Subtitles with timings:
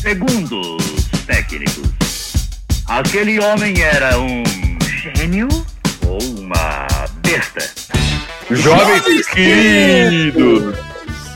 [0.00, 2.32] Segundo os técnicos,
[2.86, 4.42] aquele homem era um
[5.14, 5.46] gênio
[6.08, 6.86] ou uma
[7.20, 7.70] besta?
[8.50, 10.74] Jovens queridos!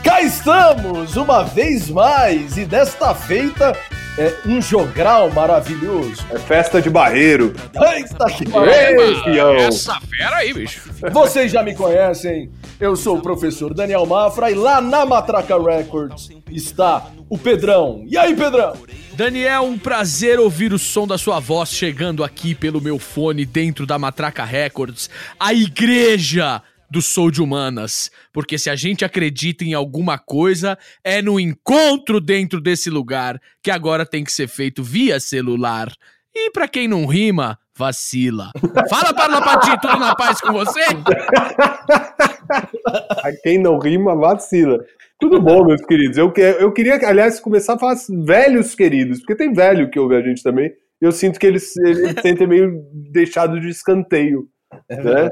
[0.03, 3.77] Cá estamos, uma vez mais, e desta feita
[4.17, 6.25] é um jogral maravilhoso.
[6.31, 7.53] É festa de barreiro.
[7.71, 8.45] Está aqui.
[8.45, 9.55] Ei, fião.
[9.57, 10.89] Essa fera aí, bicho.
[11.11, 16.29] Vocês já me conhecem, eu sou o professor Daniel Mafra e lá na Matraca Records
[16.49, 18.03] está o Pedrão.
[18.07, 18.77] E aí, Pedrão?
[19.13, 23.85] Daniel, um prazer ouvir o som da sua voz chegando aqui pelo meu fone dentro
[23.85, 28.11] da Matraca Records, a igreja do Sou de Humanas.
[28.33, 33.71] Porque se a gente acredita em alguma coisa, é no encontro dentro desse lugar, que
[33.71, 35.91] agora tem que ser feito via celular.
[36.33, 38.51] E pra quem não rima, vacila.
[38.89, 40.81] Fala, Parla Pati, tudo na paz com você?
[43.23, 44.79] A quem não rima, vacila.
[45.19, 46.17] Tudo bom, meus queridos.
[46.17, 50.21] Eu, eu queria, aliás, começar a falar velhos queridos, porque tem velho que ouve a
[50.21, 50.67] gente também.
[51.01, 52.81] E eu sinto que eles, eles sentem meio
[53.11, 54.47] deixado de escanteio.
[54.89, 55.29] Né?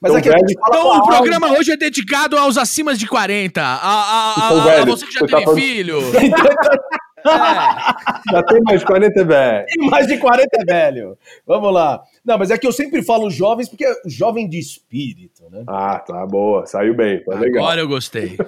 [0.00, 3.60] Mas Então, é fala Então, o programa hoje é dedicado aos acima de 40.
[3.60, 5.98] A, a, a, Então, a- você que já você tá teve falando- filho.
[7.24, 9.66] Já tem mais 40, velho.
[9.80, 9.90] alma.
[9.90, 11.18] Mais de 40 é velho.
[11.46, 12.02] Vamos lá.
[12.24, 15.64] Não, mas é que eu sempre falo jovens, porque é o jovem de espírito, né?
[15.66, 16.66] Ah, tá, boa.
[16.66, 17.64] Saiu bem, tá legal.
[17.64, 18.36] Agora eu gostei.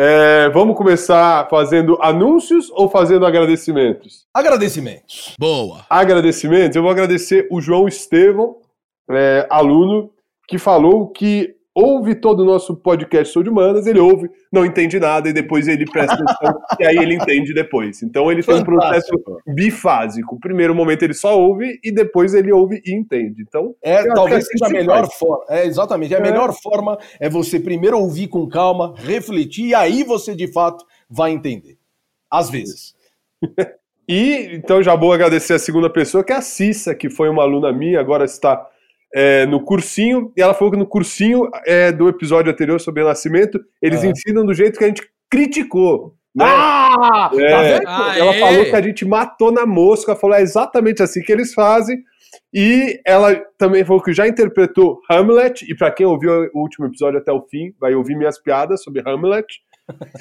[0.00, 4.28] É, vamos começar fazendo anúncios ou fazendo agradecimentos?
[4.32, 5.34] Agradecimentos.
[5.36, 5.84] Boa.
[5.90, 8.58] agradecimentos, eu vou agradecer o João Estevão,
[9.10, 10.12] é, aluno,
[10.46, 14.98] que falou que ouve todo o nosso podcast Sou de Humanas, ele ouve, não entende
[14.98, 18.02] nada, e depois ele presta atenção, e aí ele entende depois.
[18.02, 19.42] Então ele tem um processo Fantástico.
[19.54, 20.34] bifásico.
[20.34, 23.42] O primeiro momento ele só ouve, e depois ele ouve e entende.
[23.46, 25.14] Então, É, acho talvez assim seja a melhor faz.
[25.14, 25.44] forma.
[25.48, 26.14] É, exatamente.
[26.14, 26.22] A É.
[26.22, 31.30] melhor forma é você primeiro ouvir com calma, refletir, e aí você de fato vai
[31.30, 31.76] entender.
[32.30, 32.94] Às vezes.
[34.10, 37.42] E então já vou agradecer a segunda pessoa, que é a Cissa, que foi uma
[37.42, 38.66] aluna minha, agora está
[39.14, 43.60] é, no cursinho, e ela falou que no cursinho é, do episódio anterior sobre nascimento,
[43.80, 44.10] eles Aham.
[44.10, 46.14] ensinam do jeito que a gente criticou.
[46.34, 46.44] Né?
[46.46, 47.30] Ah!
[47.34, 48.18] É, Tá vendo?
[48.18, 51.98] ela falou que a gente matou na mosca, falou é exatamente assim que eles fazem.
[52.52, 57.18] E ela também falou que já interpretou Hamlet, e para quem ouviu o último episódio
[57.18, 59.46] até o fim, vai ouvir minhas piadas sobre Hamlet.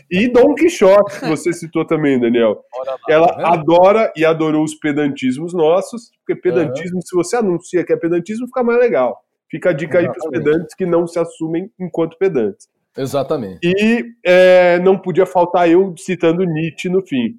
[0.09, 2.63] E Dom Quixote, que você citou também, Daniel.
[2.85, 7.91] Lá, Ela tá adora e adorou os pedantismos nossos, porque pedantismo, se você anuncia que
[7.93, 9.19] é pedantismo, fica mais legal.
[9.49, 10.43] Fica a dica aí para os Exatamente.
[10.45, 12.67] pedantes que não se assumem enquanto pedantes.
[12.97, 13.59] Exatamente.
[13.63, 17.35] E é, não podia faltar eu citando Nietzsche no fim.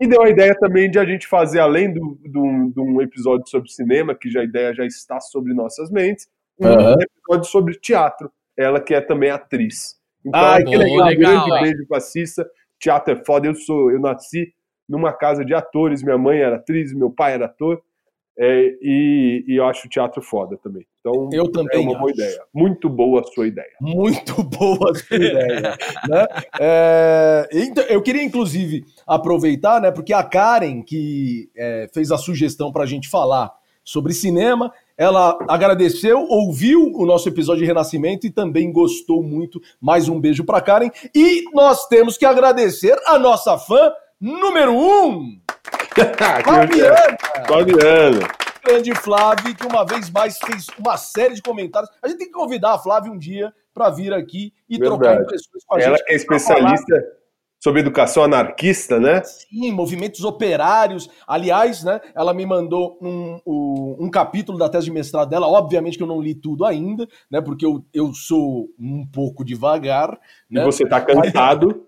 [0.00, 3.48] E deu a ideia também de a gente fazer, além do- do- de um episódio
[3.48, 6.26] sobre cinema, que já a ideia já está sobre nossas mentes,
[6.58, 6.94] um Aham.
[7.00, 8.30] episódio sobre teatro.
[8.56, 9.96] Ela que é também atriz.
[10.24, 11.06] Então, um que legal.
[11.16, 11.62] grande Legal.
[11.62, 12.46] beijo pra Cissa.
[12.78, 13.46] Teatro é foda.
[13.46, 14.52] Eu sou, eu nasci
[14.88, 16.02] numa casa de atores.
[16.02, 17.80] Minha mãe era atriz, meu pai era ator.
[18.36, 20.84] É, e, e eu acho o teatro foda também.
[20.98, 22.20] Então, Eu também é uma boa acho.
[22.20, 22.42] ideia.
[22.52, 23.70] Muito boa a sua ideia.
[23.80, 25.60] Muito boa a sua ideia.
[26.08, 26.26] né?
[26.60, 29.92] É, então, eu queria, inclusive, aproveitar, né?
[29.92, 33.52] Porque a Karen, que é, fez a sugestão para a gente falar
[33.84, 39.60] sobre cinema, ela agradeceu, ouviu o nosso episódio de Renascimento e também gostou muito.
[39.80, 40.90] Mais um beijo para Karen.
[41.14, 45.38] E nós temos que agradecer a nossa fã número um,
[46.44, 47.18] Flaviana.
[47.46, 48.28] Flaviana.
[48.64, 51.90] grande Flávio, que uma vez mais fez uma série de comentários.
[52.02, 55.22] A gente tem que convidar a Flávia um dia para vir aqui e trocar Verdade.
[55.24, 56.06] impressões com a Ela gente.
[56.06, 57.04] que é especialista
[57.64, 59.22] sobre educação anarquista, né?
[59.24, 61.08] Sim, movimentos operários.
[61.26, 63.40] Aliás, né, ela me mandou um,
[63.98, 65.48] um, capítulo da tese de mestrado dela.
[65.48, 67.40] Obviamente que eu não li tudo ainda, né?
[67.40, 70.20] Porque eu, eu sou um pouco devagar.
[70.50, 70.62] E Né?
[70.62, 71.86] você tá cansado.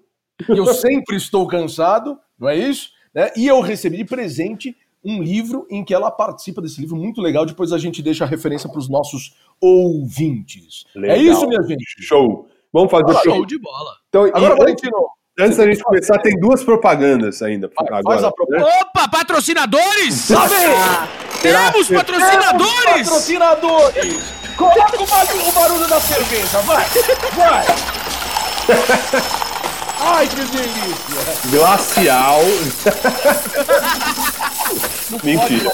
[0.48, 2.88] Eu sempre estou cansado, não é isso?
[3.14, 3.30] Né?
[3.36, 7.44] E eu recebi de presente um livro em que ela participa desse livro muito legal.
[7.44, 10.86] Depois a gente deixa a referência para os nossos ouvintes.
[10.96, 11.18] É Legal.
[11.18, 11.84] isso, minha gente.
[12.02, 12.48] Show.
[12.72, 13.14] Vamos fazer.
[13.22, 13.90] Show de bola.
[14.08, 17.70] Então, e Agora, antes, Valentino, antes da gente começar, tem duas propagandas ainda.
[17.78, 18.64] Agora, faz a né?
[18.80, 20.14] Opa, patrocinadores!
[20.14, 20.54] Sabe?
[21.42, 23.08] Temos patrocinadores!
[23.08, 24.46] Patrocinadores!
[24.56, 26.86] Coloca o barulho, o barulho da cerveja, vai!
[27.36, 27.66] Vai!
[29.98, 31.50] Ai, que delícia!
[31.50, 32.40] Glacial.
[35.10, 35.70] Não Mentira.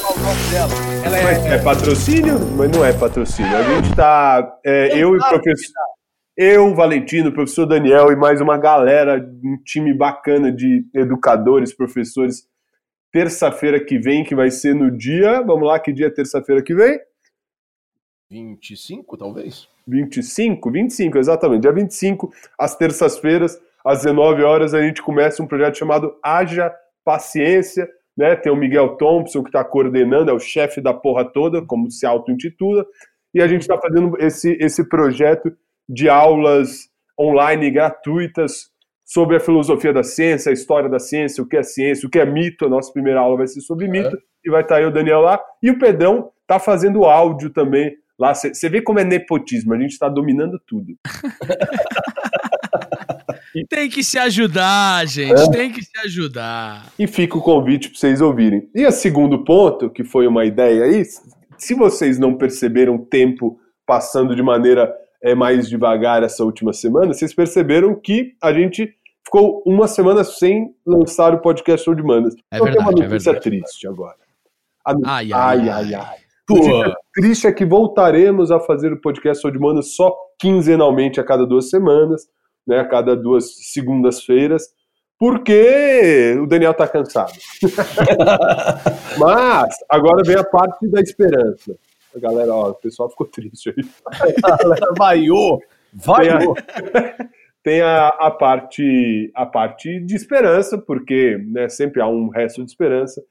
[1.51, 1.55] é.
[1.55, 2.39] é patrocínio?
[2.57, 3.57] Mas não é patrocínio.
[3.57, 4.59] A gente tá.
[4.65, 5.75] é, Não, eu e o professor.
[6.45, 12.49] Eu, Valentino, o professor Daniel e mais uma galera, um time bacana de educadores, professores.
[13.13, 15.41] Terça-feira que vem, que vai ser no dia.
[15.43, 16.99] Vamos lá, que dia é terça-feira que vem?
[18.29, 19.69] 25, talvez?
[19.87, 20.69] 25?
[20.69, 21.63] 25, exatamente.
[21.63, 26.75] Dia 25, às terças-feiras, às 19 horas, a gente começa um projeto chamado Haja
[27.05, 28.35] paciência, né?
[28.35, 32.05] Tem o Miguel Thompson que está coordenando, é o chefe da porra toda, como se
[32.05, 32.85] auto-intitula,
[33.33, 35.57] e a gente está fazendo esse, esse projeto
[35.93, 36.89] de aulas
[37.21, 38.73] online gratuitas
[39.05, 42.19] sobre a filosofia da ciência, a história da ciência, o que é ciência, o que
[42.19, 42.65] é mito.
[42.65, 44.19] A nossa primeira aula vai ser sobre mito, é.
[44.45, 45.39] e vai estar tá aí o Daniel lá.
[45.63, 48.35] E o Pedrão está fazendo áudio também lá.
[48.35, 50.95] Você vê como é nepotismo, a gente está dominando tudo.
[53.69, 55.43] Tem que se ajudar, gente.
[55.43, 55.51] É.
[55.51, 56.91] Tem que se ajudar.
[56.99, 58.67] E fica o convite para vocês ouvirem.
[58.75, 61.05] E o segundo ponto, que foi uma ideia aí,
[61.59, 64.91] se vocês não perceberam o tempo passando de maneira
[65.23, 70.75] é, mais devagar essa última semana, vocês perceberam que a gente ficou uma semana sem
[70.85, 72.35] lançar o podcast Show de Manas.
[72.51, 74.17] É então verdade, tem uma é notícia é triste agora.
[74.85, 74.93] A...
[75.07, 75.71] Ai, ai, ai.
[75.71, 76.17] ai, ai.
[76.51, 81.25] A triste é que voltaremos a fazer o podcast Show de Manas só quinzenalmente a
[81.25, 82.29] cada duas semanas,
[82.67, 84.65] né, a cada duas segundas-feiras,
[85.19, 87.33] porque o Daniel tá cansado.
[89.19, 91.77] Mas agora vem a parte da esperança.
[92.15, 93.85] A galera, ó, o pessoal ficou triste aí.
[94.45, 95.61] A galera vaiou,
[95.93, 96.55] vaiou.
[97.63, 102.71] Tem a, a, parte, a parte de esperança, porque né, sempre há um resto de
[102.71, 103.23] esperança.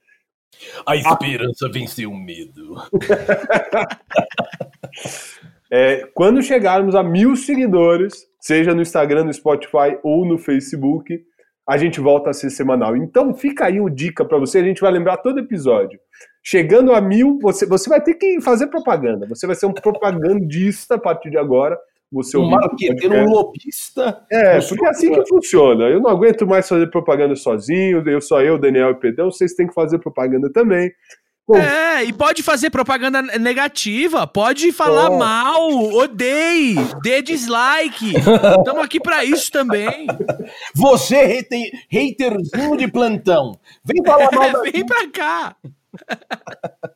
[0.86, 1.70] A esperança a...
[1.70, 2.76] venceu o medo.
[5.70, 11.22] é, quando chegarmos a mil seguidores, seja no Instagram, no Spotify ou no Facebook,
[11.68, 12.96] a gente volta a ser semanal.
[12.96, 15.98] Então fica aí o dica para você, a gente vai lembrar todo episódio.
[16.42, 19.26] Chegando a mil, você, você vai ter que fazer propaganda.
[19.28, 21.78] Você vai ser um propagandista a partir de agora.
[22.12, 24.22] Você um marqueteiro, um lobista.
[24.30, 25.84] É, porque é assim que funciona.
[25.84, 29.66] Eu não aguento mais fazer propaganda sozinho, eu só eu, Daniel e Pedrão, vocês têm
[29.66, 30.92] que fazer propaganda também.
[31.46, 35.18] Bom, é, e pode fazer propaganda negativa, pode falar oh.
[35.18, 38.14] mal, odeie, dê dislike.
[38.58, 40.06] Estamos aqui para isso também.
[40.74, 44.64] Você, hater, haterzinho de plantão, vem falar mal.
[44.64, 45.56] É, vem pra cá.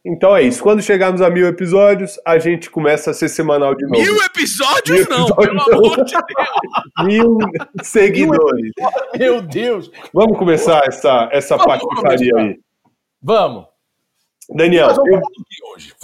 [0.08, 0.62] Então é isso.
[0.62, 4.00] Quando chegarmos a mil episódios, a gente começa a ser semanal de novo.
[4.00, 7.04] Mil episódios, mil não, pelo amor de Deus.
[7.04, 7.38] Mil
[7.82, 8.70] seguidores.
[9.18, 9.90] Meu Deus.
[10.14, 12.56] Vamos começar essa, essa patifaria aí.
[13.20, 13.66] Vamos.
[14.50, 15.20] Daniel, eu,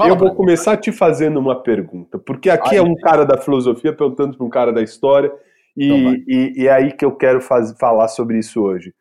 [0.07, 4.37] eu vou começar te fazendo uma pergunta, porque aqui é um cara da filosofia perguntando
[4.37, 5.33] para um cara da história,
[5.77, 8.93] e, então e, e, é aí que eu quero faz, falar sobre isso hoje.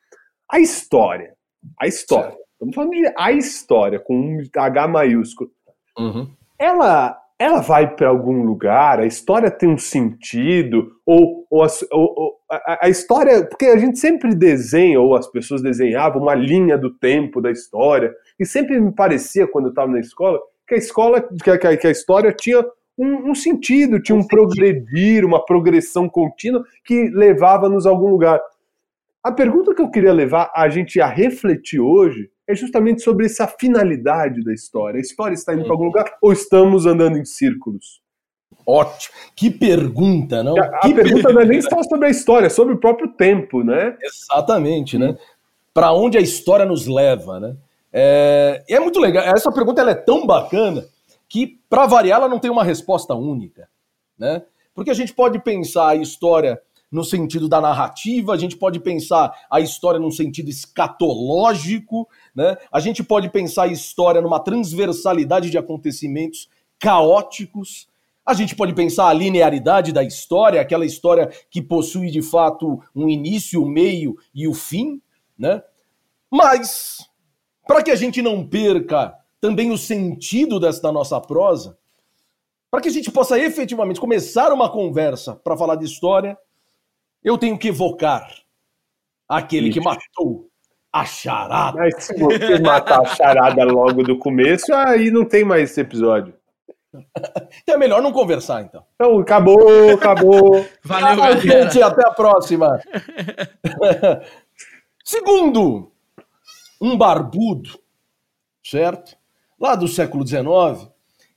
[0.50, 1.34] A história,
[1.80, 5.50] a história, estamos falando de a história, com um H maiúsculo,
[5.98, 6.30] uhum.
[6.60, 12.38] ela, ela vai para algum lugar, a história tem um sentido, ou, ou, a, ou
[12.48, 16.92] a, a, história, porque a gente sempre desenha, ou as pessoas desenhavam uma linha do
[16.92, 21.28] tempo da história, e sempre me parecia, quando eu estava na escola, que a escola,
[21.44, 22.64] que a, que a história tinha
[22.96, 28.40] um, um, sentido, tinha um, um progredir, uma progressão contínua que levava-nos a algum lugar.
[29.24, 33.48] A pergunta que eu queria levar a gente a refletir hoje é justamente sobre essa
[33.48, 34.98] finalidade da história.
[34.98, 38.02] A história está indo para algum lugar ou estamos andando em círculos?
[38.66, 39.16] Ótimo.
[39.36, 40.58] Que pergunta, não?
[40.58, 43.10] A, a pergunta pergunta não é nem só sobre a história, é sobre o próprio
[43.10, 43.98] tempo, né?
[44.02, 45.18] Exatamente, né?
[45.74, 47.56] Para onde a história nos leva, né?
[47.92, 49.24] É, é muito legal.
[49.24, 50.86] Essa pergunta ela é tão bacana
[51.28, 53.68] que, para variar, ela não tem uma resposta única,
[54.18, 54.44] né?
[54.74, 59.34] Porque a gente pode pensar a história no sentido da narrativa, a gente pode pensar
[59.50, 62.58] a história num sentido escatológico, né?
[62.72, 67.88] A gente pode pensar a história numa transversalidade de acontecimentos caóticos.
[68.26, 73.08] A gente pode pensar a linearidade da história, aquela história que possui de fato um
[73.08, 75.02] início, o um meio e o fim,
[75.38, 75.64] né?
[76.30, 77.10] Mas
[77.66, 81.78] para que a gente não perca também o sentido desta nossa prosa,
[82.70, 86.38] para que a gente possa efetivamente começar uma conversa para falar de história,
[87.24, 88.28] eu tenho que evocar
[89.28, 89.80] aquele Ixi.
[89.80, 90.50] que matou
[90.92, 91.78] a charada.
[91.78, 96.34] Mas se você matar a charada logo do começo, aí não tem mais esse episódio.
[97.64, 98.84] Então é melhor não conversar, então.
[98.96, 100.66] Então, acabou, acabou.
[100.84, 101.82] Valeu, ah, gente.
[101.82, 102.82] Até a próxima.
[105.04, 105.92] Segundo,
[106.82, 107.80] um barbudo,
[108.64, 109.16] certo?
[109.60, 110.90] Lá do século XIX,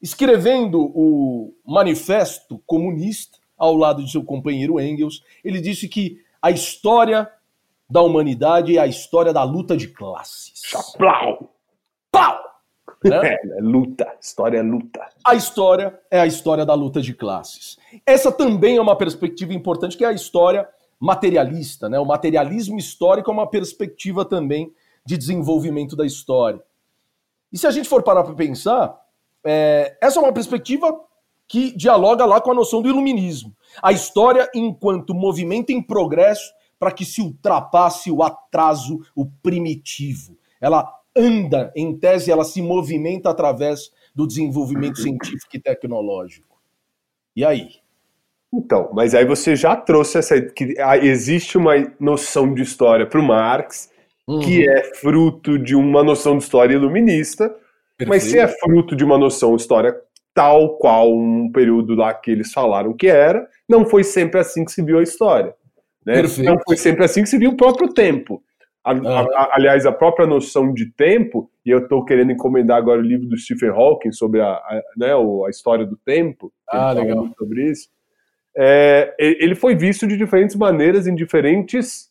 [0.03, 7.30] escrevendo o Manifesto Comunista, ao lado de seu companheiro Engels, ele disse que a história
[7.88, 10.62] da humanidade é a história da luta de classes.
[10.64, 11.50] Chaplau!
[12.11, 12.44] Pau!
[13.04, 13.18] Né?
[13.23, 15.06] É, é luta, história é luta.
[15.26, 17.78] A história é a história da luta de classes.
[18.06, 20.66] Essa também é uma perspectiva importante, que é a história
[20.99, 21.99] materialista, né?
[21.99, 24.73] O materialismo histórico é uma perspectiva também
[25.04, 26.62] de desenvolvimento da história.
[27.52, 28.99] E se a gente for parar para pensar,
[29.44, 30.99] é, essa é uma perspectiva
[31.47, 33.55] que dialoga lá com a noção do iluminismo.
[33.83, 40.37] A história enquanto movimento em progresso para que se ultrapasse o atraso, o primitivo.
[40.61, 46.59] Ela anda, em tese, ela se movimenta através do desenvolvimento científico e tecnológico.
[47.37, 47.69] E aí?
[48.53, 53.25] Então, mas aí você já trouxe essa que existe uma noção de história para o
[53.25, 53.91] Marx
[54.27, 54.41] uhum.
[54.41, 57.49] que é fruto de uma noção de história iluminista,
[57.97, 58.09] Perfeito.
[58.09, 59.95] mas se é fruto de uma noção de história
[60.35, 64.73] tal qual um período lá que eles falaram que era, não foi sempre assim que
[64.73, 65.55] se viu a história.
[66.05, 66.23] Né?
[66.45, 68.43] Não foi sempre assim que se viu o próprio tempo.
[68.85, 73.00] A, a, a, aliás, a própria noção de tempo, e eu estou querendo encomendar agora
[73.00, 74.61] o livro do Stephen Hawking sobre a,
[74.99, 77.31] né, a história do tempo, ah, legal.
[77.38, 77.88] sobre isso,
[78.57, 82.11] é, ele foi visto de diferentes maneiras em diferentes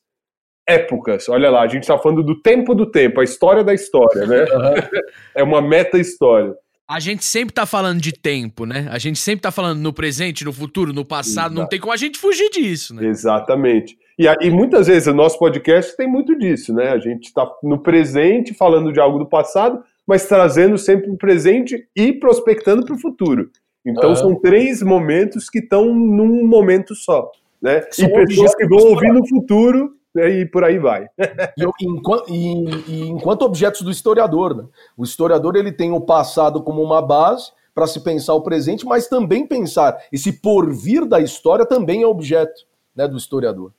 [0.67, 1.29] épocas.
[1.29, 4.43] Olha lá, a gente está falando do tempo do tempo, a história da história, né?
[4.43, 4.99] Uhum.
[5.35, 6.55] é uma meta-história.
[6.93, 8.87] A gente sempre tá falando de tempo, né?
[8.91, 11.45] A gente sempre tá falando no presente, no futuro, no passado.
[11.47, 11.55] Exato.
[11.55, 13.07] Não tem como a gente fugir disso, né?
[13.07, 13.97] Exatamente.
[14.15, 16.89] E, e muitas vezes o nosso podcast tem muito disso, né?
[16.89, 21.83] A gente está no presente falando de algo do passado, mas trazendo sempre o presente
[21.95, 23.49] e prospectando para o futuro.
[23.83, 24.15] Então uhum.
[24.15, 27.27] são três momentos que estão num momento só.
[27.59, 27.81] Né?
[27.89, 29.95] São e pessoas que vão ouvir no futuro?
[30.15, 31.07] E por aí vai.
[31.57, 34.65] e, enquanto, e, e, enquanto objetos do historiador, né?
[34.97, 39.07] o historiador ele tem o passado como uma base para se pensar o presente, mas
[39.07, 42.65] também pensar esse porvir da história também é objeto
[42.95, 43.71] né, do historiador.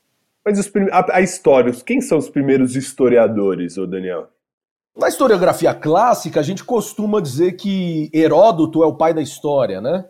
[0.45, 0.59] Mas
[0.93, 4.29] a, a história, quem são os primeiros historiadores, ô Daniel?
[4.97, 10.05] Na historiografia clássica, a gente costuma dizer que Heródoto é o pai da história, né?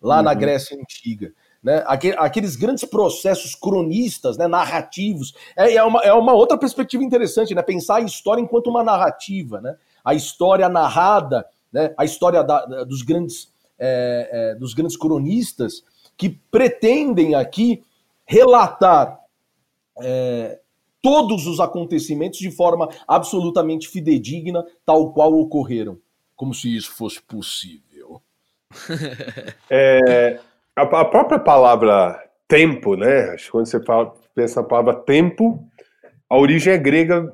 [0.00, 0.22] Lá uhum.
[0.22, 1.32] na Grécia Antiga.
[1.62, 1.84] Né?
[1.86, 4.48] Aqueles grandes processos cronistas, né?
[4.48, 5.34] narrativos.
[5.56, 7.62] É, é, uma, é uma outra perspectiva interessante, né?
[7.62, 9.76] Pensar a história enquanto uma narrativa, né?
[10.02, 11.94] A história narrada, né?
[11.98, 15.84] a história da, dos, grandes, é, é, dos grandes cronistas
[16.16, 17.82] que pretendem aqui
[18.24, 19.20] relatar
[20.00, 20.60] é,
[21.02, 25.98] todos os acontecimentos de forma absolutamente fidedigna, tal qual ocorreram.
[26.34, 28.22] Como se isso fosse possível.
[29.68, 30.40] é,
[30.76, 33.30] a, a, própria palavra tempo, né?
[33.30, 35.64] Acho que quando você fala, pensa na palavra tempo,
[36.28, 37.32] a origem é grega.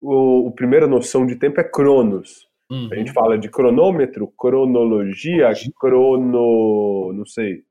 [0.00, 2.48] O, a primeira noção de tempo é cronos.
[2.70, 2.88] Uhum.
[2.92, 7.12] A gente fala de cronômetro, cronologia, crono.
[7.12, 7.64] não sei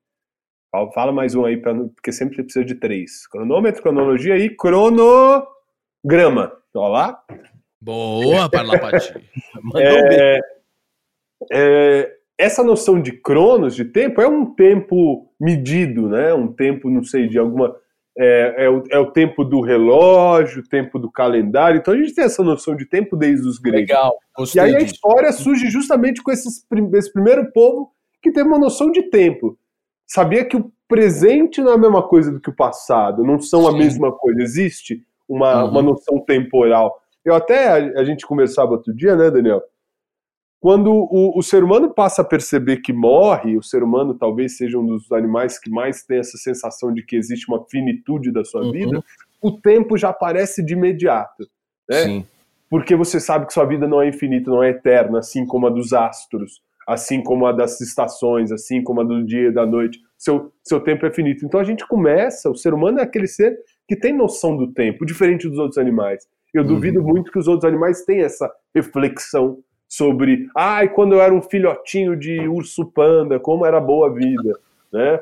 [0.95, 3.27] Fala mais um aí, pra, porque sempre precisa de três.
[3.27, 5.45] Cronômetro, cronologia e cronograma.
[6.73, 7.23] Olha lá.
[7.79, 9.13] Boa, Parlapati.
[9.77, 10.39] é,
[11.51, 16.33] é, essa noção de cronos, de tempo, é um tempo medido, né?
[16.33, 17.75] Um tempo, não sei, de alguma...
[18.15, 21.79] É, é, o, é o tempo do relógio, o tempo do calendário.
[21.79, 23.89] Então a gente tem essa noção de tempo desde os gregos.
[23.89, 24.15] Legal.
[24.53, 28.91] E aí a história surge justamente com esses, esse primeiro povo que tem uma noção
[28.91, 29.57] de tempo
[30.05, 33.63] sabia que o presente não é a mesma coisa do que o passado, não são
[33.63, 33.69] Sim.
[33.69, 34.41] a mesma coisa.
[34.41, 35.71] Existe uma, uhum.
[35.71, 36.95] uma noção temporal.
[37.25, 39.62] Eu até, a, a, gente conversava outro dia, né, Daniel?
[40.63, 44.79] Quando o, o, ser humano passa a perceber que morre, o ser humano talvez seja
[44.79, 48.62] um dos animais que mais tem essa sensação de que existe uma finitude da sua
[48.62, 48.72] uhum.
[48.72, 49.03] vida,
[49.41, 51.43] o tempo já aparece de imediato.
[51.89, 52.03] Né?
[52.03, 52.27] Sim.
[52.70, 55.70] Porque você sabe que sua vida não é infinita, não é eterna, assim como a
[55.70, 60.00] dos astros assim como a das estações, assim como a do dia e da noite.
[60.17, 61.46] Seu, seu tempo é finito.
[61.46, 65.05] Então a gente começa, o ser humano é aquele ser que tem noção do tempo,
[65.05, 66.27] diferente dos outros animais.
[66.53, 66.67] Eu uhum.
[66.67, 69.63] duvido muito que os outros animais tenham essa reflexão
[69.95, 74.59] sobre, ai, quando eu era um filhotinho de urso panda, como era boa a vida,
[74.91, 75.19] né?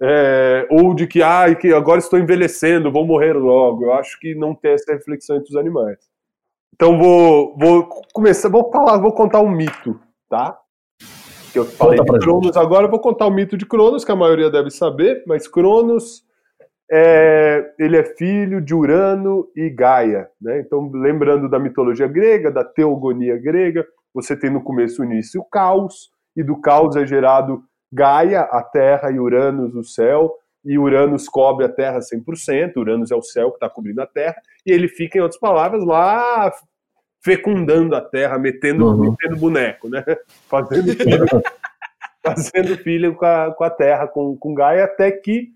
[0.00, 3.84] É, ou de que, ai, que agora estou envelhecendo, vou morrer logo.
[3.84, 5.98] Eu acho que não tem essa reflexão entre os animais.
[6.74, 10.58] Então vou, vou começar, vou falar, vou contar um mito, tá?
[11.52, 14.16] que eu falei Conta de Cronos agora, vou contar o mito de Cronos, que a
[14.16, 16.24] maioria deve saber, mas Cronos
[16.90, 20.60] é, ele é filho de Urano e Gaia, né?
[20.60, 25.44] Então, lembrando da mitologia grega, da teogonia grega, você tem no começo o início o
[25.44, 31.28] caos, e do caos é gerado Gaia, a terra, e Uranus, o céu, e Uranus
[31.28, 34.88] cobre a terra 100%, Uranus é o céu que está cobrindo a terra, e ele
[34.88, 36.50] fica, em outras palavras, lá
[37.22, 39.10] fecundando a terra, metendo, uhum.
[39.10, 40.04] metendo boneco, né?
[40.48, 41.26] Fazendo filho,
[42.22, 45.48] fazendo filho com, a, com a terra, com, com Gaia, até que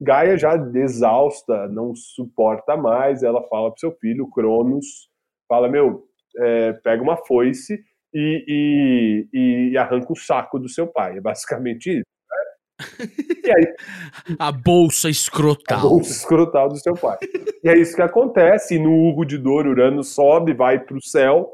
[0.00, 5.08] Gaia já exausta, não suporta mais, ela fala pro seu filho, Cronos,
[5.48, 6.04] fala, meu,
[6.36, 7.82] é, pega uma foice
[8.14, 12.14] e, e, e arranca o saco do seu pai, é basicamente isso.
[13.44, 13.74] E aí,
[14.38, 15.78] a bolsa escrotal.
[15.78, 17.18] A bolsa escrotal do seu pai.
[17.62, 18.78] E é isso que acontece.
[18.78, 21.52] no Hugo de Dor, Urano sobe, vai para o céu,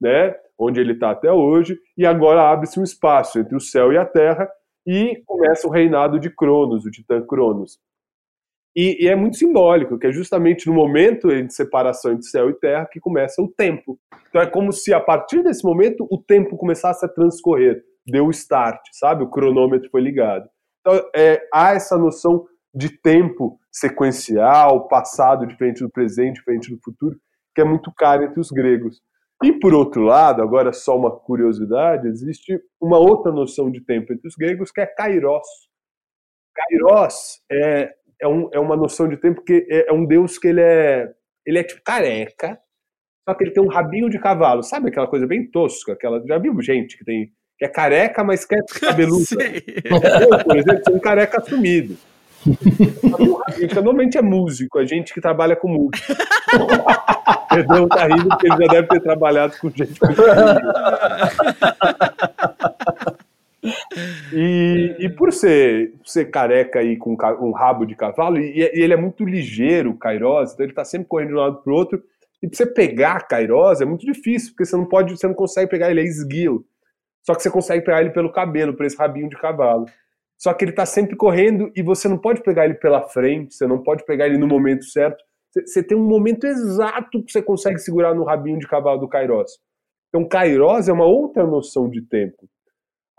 [0.00, 0.34] né?
[0.58, 4.04] Onde ele está até hoje, e agora abre-se um espaço entre o céu e a
[4.04, 4.48] terra,
[4.86, 7.78] e começa o reinado de Cronos, o titã Cronos.
[8.74, 12.54] E, e, é muito simbólico, que é justamente no momento de separação entre céu e
[12.54, 13.98] terra que começa o tempo.
[14.28, 18.30] Então é como se a partir desse momento o tempo começasse a transcorrer, deu o
[18.30, 19.24] start, sabe?
[19.24, 20.48] O cronômetro foi ligado.
[20.80, 27.16] Então é, há essa noção de tempo sequencial, passado diferente do presente, diferente do futuro,
[27.54, 29.00] que é muito cara entre os gregos.
[29.42, 34.28] E por outro lado, agora só uma curiosidade, existe uma outra noção de tempo entre
[34.28, 35.48] os gregos que é kairos.
[36.54, 40.48] Kairos é, é, um, é uma noção de tempo que é, é, um deus que
[40.48, 41.10] ele é
[41.46, 42.58] ele é tipo careca,
[43.28, 46.38] só que ele tem um rabinho de cavalo, sabe aquela coisa bem tosca, aquela já
[46.38, 49.24] viu gente que tem que é careca, mas quer cabeludo.
[49.84, 51.94] Eu, por exemplo, sou um careca assumido.
[53.74, 56.16] Normalmente é músico, a gente que trabalha com música.
[57.50, 60.06] Pedrão tá rindo porque ele já deve ter trabalhado com gente com
[64.32, 68.94] e, e por ser, ser careca aí com um rabo de cavalo, e, e ele
[68.94, 72.02] é muito ligeiro, Kairos, então ele tá sempre correndo de um lado pro outro.
[72.42, 75.70] E pra você pegar Kairos é muito difícil, porque você não pode, você não consegue
[75.70, 76.64] pegar ele, é esguio.
[77.22, 79.86] Só que você consegue pegar ele pelo cabelo, por esse rabinho de cavalo.
[80.38, 83.66] Só que ele está sempre correndo e você não pode pegar ele pela frente, você
[83.66, 85.22] não pode pegar ele no momento certo.
[85.52, 89.58] Você tem um momento exato que você consegue segurar no rabinho de cavalo do Kairos.
[90.08, 92.48] Então, Kairos é uma outra noção de tempo.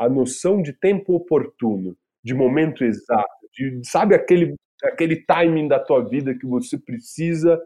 [0.02, 6.04] A noção de tempo oportuno, de momento exato, de, sabe aquele, aquele timing da tua
[6.04, 7.62] vida que você precisa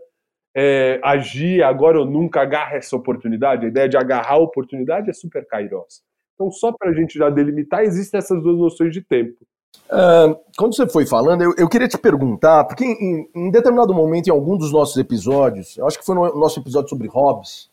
[0.54, 3.66] é, agir agora ou nunca, agarra essa oportunidade.
[3.66, 6.04] A ideia de agarrar a oportunidade é super Kairos.
[6.34, 9.46] Então, só para a gente já delimitar, existem essas duas noções de tempo.
[9.90, 14.28] Uh, quando você foi falando, eu, eu queria te perguntar, porque em, em, determinado momento,
[14.28, 17.70] em algum dos nossos episódios, eu acho que foi no nosso episódio sobre Hobbes,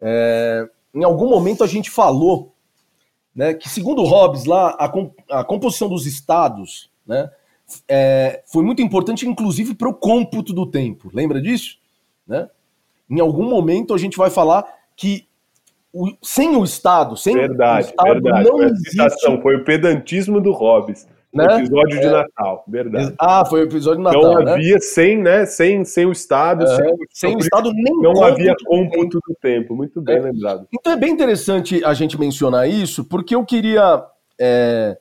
[0.00, 2.52] é, em algum momento a gente falou
[3.36, 7.30] né, que, segundo Hobbes, lá, a, a composição dos estados né,
[7.86, 11.10] é, foi muito importante, inclusive, para o cômputo do tempo.
[11.12, 11.76] Lembra disso?
[12.26, 12.48] Né?
[13.10, 14.64] Em algum momento a gente vai falar
[14.96, 15.28] que
[15.92, 18.48] o, sem o Estado, sem verdade, o Estado verdade.
[18.48, 18.90] não existe...
[18.90, 21.06] Citação, foi o pedantismo do Hobbes.
[21.36, 21.58] Né?
[21.58, 22.00] Episódio é.
[22.00, 23.14] de Natal, verdade.
[23.18, 24.22] Ah, foi o episódio de Natal.
[24.22, 24.52] Não né?
[24.52, 26.76] havia sem, né, sem, sem o Estado, é.
[26.76, 29.74] sem, sem o Estado nem não havia cômputo do tempo.
[29.74, 30.20] Muito bem é.
[30.20, 30.66] lembrado.
[30.72, 34.04] Então é bem interessante a gente mencionar isso, porque eu queria
[34.38, 34.96] é,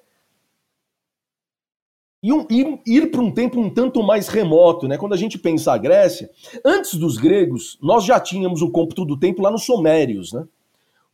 [2.85, 4.97] ir para um tempo um tanto mais remoto, né?
[4.97, 6.29] Quando a gente pensa a Grécia,
[6.65, 10.45] antes dos gregos, nós já tínhamos o cômputo do tempo lá nos Sumérios, né?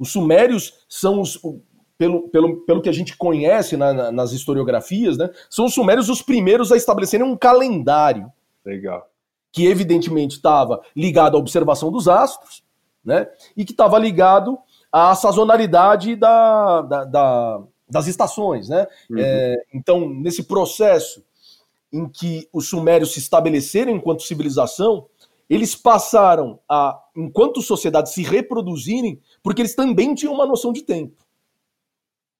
[0.01, 1.39] Os sumérios são os,
[2.01, 5.29] pelo, pelo, pelo que a gente conhece na, na, nas historiografias, né?
[5.47, 8.31] São os sumérios os primeiros a estabelecerem um calendário.
[8.65, 9.07] Legal.
[9.51, 12.63] Que evidentemente estava ligado à observação dos astros,
[13.05, 13.27] né?
[13.55, 14.57] E que estava ligado
[14.91, 18.87] à sazonalidade da, da, da das estações, né?
[19.07, 19.19] Uhum.
[19.19, 21.23] É, então, nesse processo
[21.93, 25.05] em que os sumérios se estabeleceram enquanto civilização,
[25.47, 31.21] eles passaram a, enquanto sociedade, se reproduzirem, porque eles também tinham uma noção de tempo.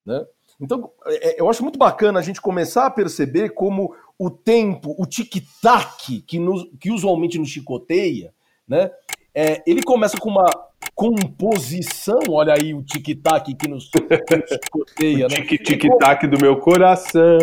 [0.05, 0.25] Né?
[0.59, 5.05] Então, é, eu acho muito bacana a gente começar a perceber como o tempo, o
[5.05, 6.39] tic-tac que,
[6.79, 8.33] que usualmente nos chicoteia,
[8.67, 8.91] né?
[9.33, 10.45] É, ele começa com uma
[10.93, 15.27] composição, olha aí o tic-tac que nos, que nos chicoteia.
[15.29, 15.35] né?
[15.35, 17.39] Tic-tic-tac do meu coração.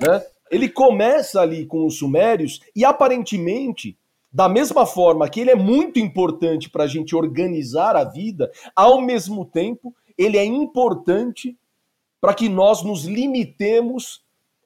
[0.00, 0.22] Né?
[0.50, 3.96] Ele começa ali com os sumérios e aparentemente
[4.32, 9.00] da mesma forma que ele é muito importante para a gente organizar a vida, ao
[9.00, 11.56] mesmo tempo, ele é importante
[12.20, 14.20] para que nós nos limitemos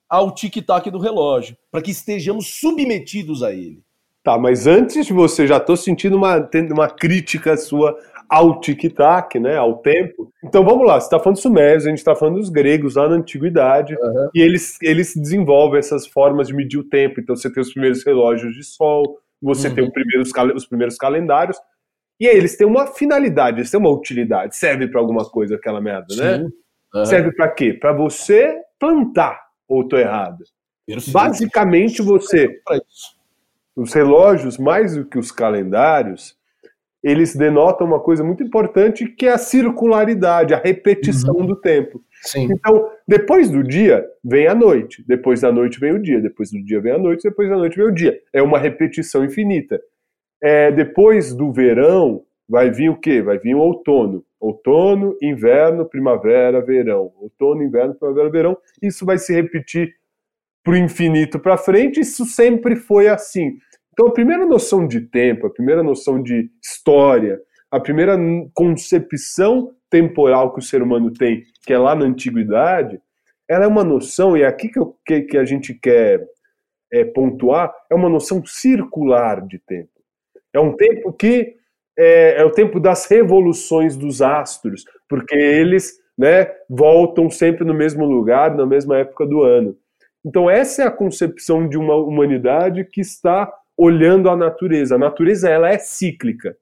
[0.08, 3.82] ao tic-tac do relógio, para que estejamos submetidos a ele.
[4.22, 9.56] Tá, mas antes de você, já estou sentindo uma, uma crítica sua ao tic-tac, né,
[9.56, 10.32] ao tempo.
[10.42, 13.08] Então vamos lá, você está falando dos sumérios, a gente está falando dos gregos lá
[13.08, 14.30] na antiguidade, uhum.
[14.34, 17.20] e eles, eles desenvolvem essas formas de medir o tempo.
[17.20, 19.74] Então você tem os primeiros relógios de sol, você uhum.
[19.74, 21.58] tem primeiros, os primeiros calendários,
[22.22, 25.80] e aí eles têm uma finalidade, eles têm uma utilidade, serve para alguma coisa aquela
[25.80, 26.36] merda, né?
[26.36, 26.44] Sim.
[26.44, 26.50] né?
[26.94, 27.04] Uhum.
[27.04, 27.72] Serve para quê?
[27.72, 30.44] Para você plantar, ou tô errado?
[30.86, 31.10] Perfeito.
[31.10, 32.60] Basicamente você,
[33.74, 36.36] os relógios, mais do que os calendários,
[37.02, 41.46] eles denotam uma coisa muito importante que é a circularidade, a repetição uhum.
[41.46, 42.00] do tempo.
[42.22, 42.46] Sim.
[42.52, 46.62] Então, depois do dia vem a noite, depois da noite vem o dia, depois do
[46.62, 48.16] dia vem a noite, depois da noite vem o dia.
[48.32, 49.80] É uma repetição infinita.
[50.42, 53.22] É, depois do verão vai vir o quê?
[53.22, 54.24] Vai vir o outono.
[54.40, 57.12] Outono, inverno, primavera, verão.
[57.16, 58.58] Outono, inverno, primavera, verão.
[58.82, 59.94] Isso vai se repetir
[60.64, 62.00] para o infinito para frente.
[62.00, 63.56] Isso sempre foi assim.
[63.92, 68.18] Então, a primeira noção de tempo, a primeira noção de história, a primeira
[68.54, 73.00] concepção temporal que o ser humano tem, que é lá na antiguidade,
[73.48, 76.26] ela é uma noção, e é aqui que, eu, que, que a gente quer
[76.90, 79.90] é, pontuar é uma noção circular de tempo.
[80.54, 81.56] É um tempo que
[81.98, 88.04] é, é o tempo das revoluções dos astros, porque eles né, voltam sempre no mesmo
[88.04, 89.76] lugar, na mesma época do ano.
[90.24, 94.94] Então, essa é a concepção de uma humanidade que está olhando a natureza.
[94.94, 96.56] A natureza ela é cíclica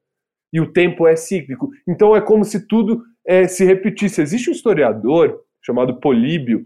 [0.51, 1.69] e o tempo é cíclico.
[1.87, 4.21] Então, é como se tudo é, se repetisse.
[4.21, 6.65] Existe um historiador chamado Políbio,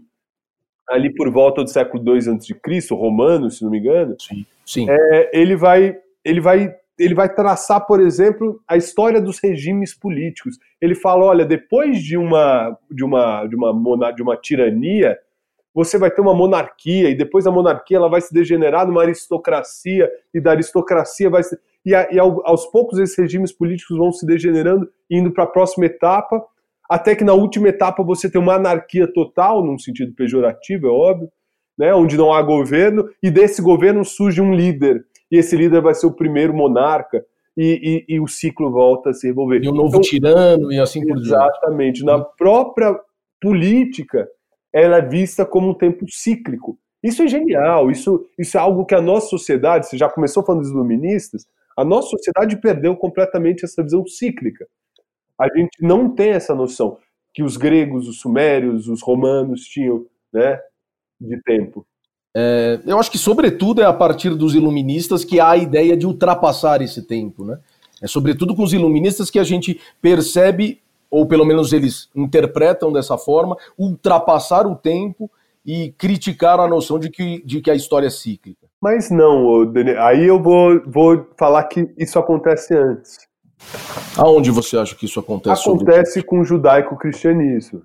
[0.88, 4.16] ali por volta do século II a.C., romano, se não me engano.
[4.18, 4.46] Sim.
[4.64, 4.86] Sim.
[4.88, 10.58] É, ele vai ele vai ele vai traçar, por exemplo, a história dos regimes políticos.
[10.80, 15.18] Ele fala, olha, depois de uma de uma de uma de uma tirania,
[15.74, 20.10] você vai ter uma monarquia e depois da monarquia ela vai se degenerar numa aristocracia
[20.32, 24.24] e da aristocracia vai se, e, a, e aos poucos esses regimes políticos vão se
[24.26, 26.42] degenerando indo para a próxima etapa,
[26.88, 31.30] até que na última etapa você tem uma anarquia total, num sentido pejorativo, é óbvio,
[31.78, 35.94] né, onde não há governo, e desse governo surge um líder e esse líder vai
[35.94, 37.24] ser o primeiro monarca,
[37.56, 39.62] e, e, e o ciclo volta a se revolver.
[39.64, 41.28] E um novo então, tirano, e assim por diante.
[41.28, 42.04] Exatamente.
[42.04, 42.94] Na própria
[43.40, 44.28] política,
[44.72, 46.78] ela é vista como um tempo cíclico.
[47.02, 50.62] Isso é genial, isso, isso é algo que a nossa sociedade, você já começou falando
[50.62, 54.66] dos iluministas, a nossa sociedade perdeu completamente essa visão cíclica.
[55.38, 56.98] A gente não tem essa noção
[57.32, 60.58] que os gregos, os sumérios, os romanos tinham né,
[61.20, 61.86] de tempo.
[62.38, 66.06] É, eu acho que, sobretudo, é a partir dos iluministas que há a ideia de
[66.06, 67.42] ultrapassar esse tempo.
[67.42, 67.58] Né?
[68.02, 73.16] É sobretudo com os iluministas que a gente percebe, ou pelo menos eles interpretam dessa
[73.16, 75.30] forma, ultrapassar o tempo
[75.64, 78.66] e criticar a noção de que, de que a história é cíclica.
[78.82, 83.16] Mas não, Daniel, aí eu vou, vou falar que isso acontece antes.
[84.14, 85.66] Aonde você acha que isso acontece?
[85.66, 87.80] Acontece com o judaico-cristianismo.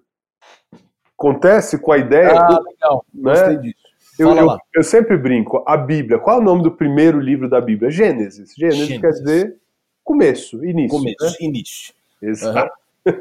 [1.18, 2.38] Acontece com a ideia.
[2.38, 3.06] Ah, legal.
[3.14, 3.32] Né?
[3.32, 3.81] Gostei disso.
[4.22, 7.60] Eu, eu, eu, sempre brinco, a Bíblia, qual é o nome do primeiro livro da
[7.60, 7.90] Bíblia?
[7.90, 8.54] Gênesis.
[8.58, 9.02] Gênesis, Gênesis.
[9.02, 9.58] quer dizer
[10.04, 10.98] começo, início.
[10.98, 11.48] Começo, né?
[11.48, 11.94] início.
[12.22, 12.72] Exato.
[13.06, 13.14] Uhum.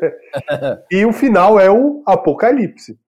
[0.91, 2.99] e o final é o Apocalipse.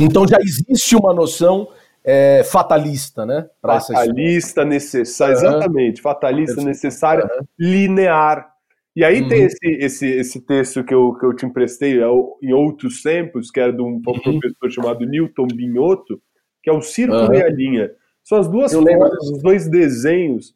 [0.00, 1.68] Então já existe uma noção
[2.04, 3.48] é, fatalista, né?
[3.60, 5.40] Fatalista, necessária, uhum.
[5.40, 6.00] exatamente.
[6.00, 7.46] Fatalista, necessária, uhum.
[7.58, 8.50] linear.
[8.96, 9.28] E aí uhum.
[9.28, 12.06] tem esse, esse, esse texto que eu, que eu te emprestei é
[12.42, 14.02] em outros tempos, que era de um uhum.
[14.02, 16.20] professor chamado Newton Binotto,
[16.62, 17.90] que é o círculo e a linha.
[18.24, 19.36] São as duas Eu formas, lembro.
[19.36, 20.54] os dois desenhos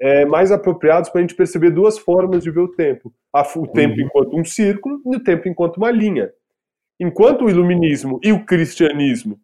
[0.00, 3.12] é, mais apropriados para a gente perceber duas formas de ver o tempo.
[3.34, 4.06] o tempo uhum.
[4.06, 6.30] enquanto um círculo e o tempo enquanto uma linha.
[6.98, 9.40] Enquanto o iluminismo e o cristianismo,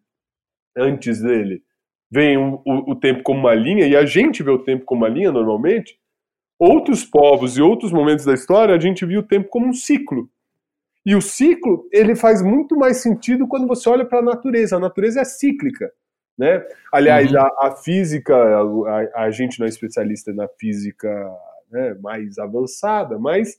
[0.75, 1.63] antes dele,
[2.09, 5.01] veem o, o, o tempo como uma linha, e a gente vê o tempo como
[5.01, 5.99] uma linha normalmente,
[6.59, 10.29] outros povos e outros momentos da história, a gente viu o tempo como um ciclo.
[11.07, 14.75] E o ciclo, ele faz muito mais sentido quando você olha para a natureza.
[14.75, 15.89] A natureza é cíclica,
[16.37, 16.61] né?
[16.91, 17.39] Aliás, uhum.
[17.39, 21.07] a, a, física, a, a, gente não é especialista na física
[21.71, 23.57] né, mais avançada, mas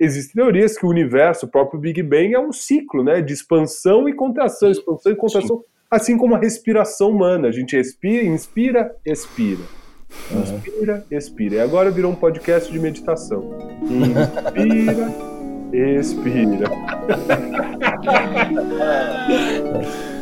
[0.00, 3.22] existem teorias que o universo, o próprio Big Bang, é um ciclo, né?
[3.22, 5.64] De expansão e contração, expansão e contração, Sim.
[5.88, 7.46] assim como a respiração humana.
[7.46, 9.62] A gente respira, inspira, expira.
[10.32, 11.54] Inspira, expira.
[11.54, 13.56] E agora virou um podcast de meditação.
[13.80, 15.29] Inspira.
[15.72, 16.66] Expira.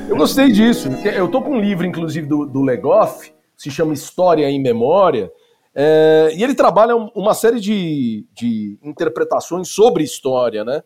[0.09, 0.89] Eu gostei disso.
[1.05, 5.31] Eu tô com um livro, inclusive, do, do Legoff, se chama História em Memória,
[5.75, 10.83] é, e ele trabalha uma série de, de interpretações sobre história, né?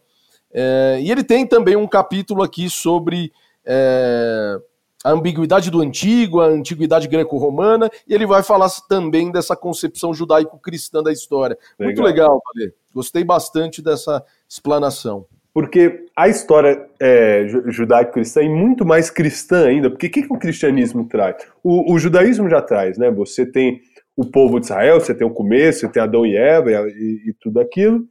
[0.53, 3.33] É, e ele tem também um capítulo aqui sobre
[3.64, 4.59] é,
[5.03, 11.03] a ambiguidade do antigo, a antiguidade greco-romana, e ele vai falar também dessa concepção judaico-cristã
[11.03, 11.57] da história.
[11.79, 11.87] Legal.
[11.87, 12.72] Muito legal, Valê.
[12.94, 15.26] Gostei bastante dessa explanação.
[15.55, 20.38] Porque a história é, judaico-cristã é muito mais cristã ainda, porque o que, que o
[20.38, 21.37] cristianismo traz?
[21.62, 23.11] O, o, judaísmo já traz, né?
[23.11, 23.83] Você tem
[24.16, 27.35] o povo de Israel, você tem o começo, você tem Adão e Eva e, e
[27.38, 28.07] tudo aquilo,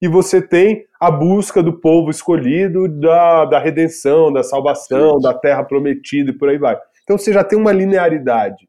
[0.00, 5.64] e você tem a busca do povo escolhido da, da redenção, da salvação, da terra
[5.64, 6.78] prometida e por aí vai.
[7.02, 8.68] Então você já tem uma linearidade.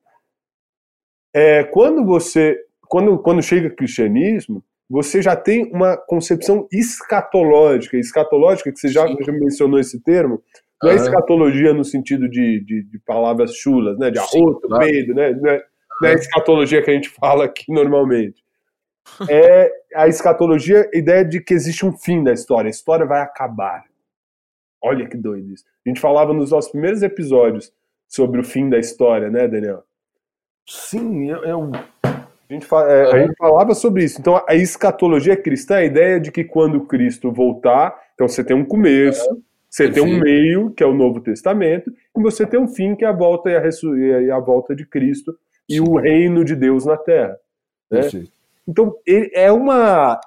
[1.34, 7.98] É, quando você, quando, quando chega o cristianismo, você já tem uma concepção escatológica.
[7.98, 10.42] Escatológica, que você já, já mencionou esse termo,
[10.82, 14.12] não é escatologia no sentido de, de, de palavras chulas, né?
[14.12, 14.86] De arroto, claro.
[14.86, 15.32] peido, né?
[15.32, 15.64] Não é,
[16.02, 18.42] não é escatologia que a gente fala aqui normalmente
[19.30, 23.22] é a escatologia, a ideia de que existe um fim da história, a história vai
[23.22, 23.86] acabar.
[24.82, 25.66] Olha que doido isso.
[25.86, 27.74] A gente falava nos nossos primeiros episódios
[28.08, 29.84] sobre o fim da história, né, Daniel?
[30.68, 31.44] Sim, eu.
[31.44, 31.72] eu...
[32.50, 34.20] A, gente fala, é, a gente falava sobre isso.
[34.20, 38.56] Então, a escatologia cristã é a ideia de que quando Cristo voltar, então você tem
[38.56, 42.68] um começo, você tem um meio, que é o Novo Testamento, que você tem um
[42.68, 46.46] fim que é a volta e a, e a volta de Cristo e o reino
[46.46, 47.38] de Deus na Terra.
[47.92, 48.02] Né?
[48.68, 50.20] Então, é uma.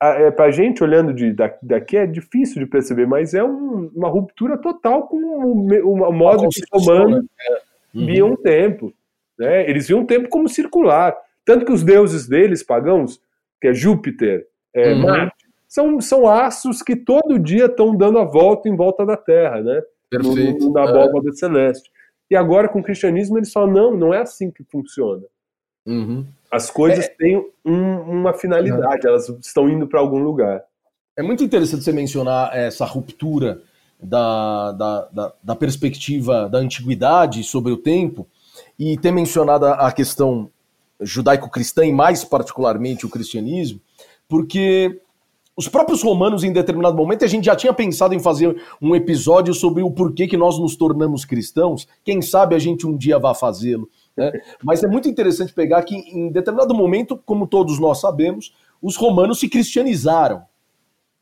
[0.00, 4.08] É, para a gente, olhando de, daqui, é difícil de perceber, mas é um, uma
[4.08, 7.58] ruptura total com o, o modo que os romanos né?
[7.94, 8.06] uhum.
[8.06, 8.92] viam o tempo.
[9.38, 9.68] Né?
[9.68, 11.16] Eles viam o tempo como circular.
[11.44, 13.20] Tanto que os deuses deles, pagãos,
[13.60, 15.02] que é Júpiter, é, uhum.
[15.02, 19.60] Marte, são, são astros que todo dia estão dando a volta em volta da Terra,
[19.60, 19.82] né?
[20.08, 20.66] Perfeito.
[20.66, 21.32] No, na abóbada é.
[21.32, 21.90] celeste.
[22.30, 25.22] E agora com o cristianismo eles falam: não, não é assim que funciona.
[25.86, 26.24] Uhum.
[26.50, 27.08] As coisas é...
[27.08, 29.12] têm um, uma finalidade, uhum.
[29.12, 30.62] elas estão indo para algum lugar.
[31.16, 33.60] É muito interessante você mencionar essa ruptura
[34.00, 38.26] da, da, da, da, perspectiva da antiguidade sobre o tempo
[38.78, 40.50] e ter mencionado a questão
[41.00, 43.80] judaico-cristã e mais particularmente o cristianismo,
[44.28, 45.00] porque
[45.56, 49.54] os próprios romanos, em determinado momento, a gente já tinha pensado em fazer um episódio
[49.54, 51.86] sobre o porquê que nós nos tornamos cristãos.
[52.04, 53.88] Quem sabe a gente um dia vá fazê-lo.
[54.16, 54.32] Né?
[54.62, 58.52] Mas é muito interessante pegar que, em determinado momento, como todos nós sabemos,
[58.82, 60.42] os romanos se cristianizaram.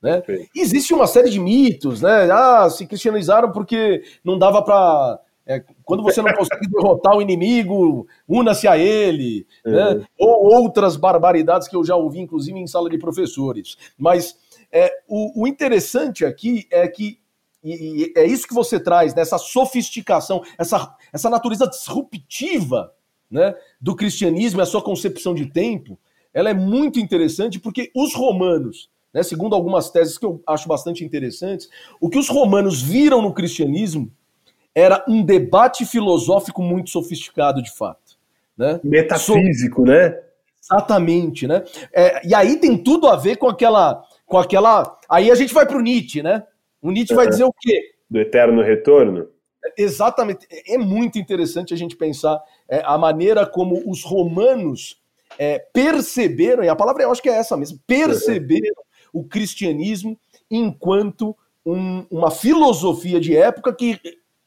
[0.02, 0.22] Né?
[0.56, 2.30] Existe uma série de mitos, né?
[2.30, 8.07] Ah, se cristianizaram porque não dava para é, quando você não consegue derrotar o inimigo,
[8.28, 9.70] una-se a ele, é.
[9.70, 10.07] né?
[10.18, 13.76] ou outras barbaridades que eu já ouvi, inclusive em sala de professores.
[13.98, 14.37] Mas
[14.70, 17.20] é, o, o, interessante aqui é que
[17.62, 19.24] e, e é isso que você traz, né?
[19.24, 22.92] sofisticação, essa, essa natureza disruptiva
[23.31, 25.98] né, do cristianismo e a sua concepção de tempo,
[26.35, 31.05] ela é muito interessante porque os romanos, né, segundo algumas teses que eu acho bastante
[31.05, 31.68] interessantes,
[32.00, 34.12] o que os romanos viram no cristianismo
[34.74, 38.18] era um debate filosófico muito sofisticado, de fato.
[38.56, 38.80] Né?
[38.82, 40.18] Metafísico, né?
[40.62, 41.64] Exatamente, né?
[41.92, 44.98] É, e aí tem tudo a ver com aquela, com aquela.
[45.08, 46.44] Aí a gente vai para o Nietzsche, né?
[46.80, 47.94] O Nietzsche vai dizer o quê?
[48.08, 49.28] Do eterno retorno.
[49.76, 50.46] Exatamente.
[50.66, 55.00] É muito interessante a gente pensar é, a maneira como os romanos
[55.38, 58.82] é, perceberam, e a palavra eu acho que é essa mesmo, perceberam
[59.12, 60.18] o cristianismo
[60.50, 63.98] enquanto um, uma filosofia de época que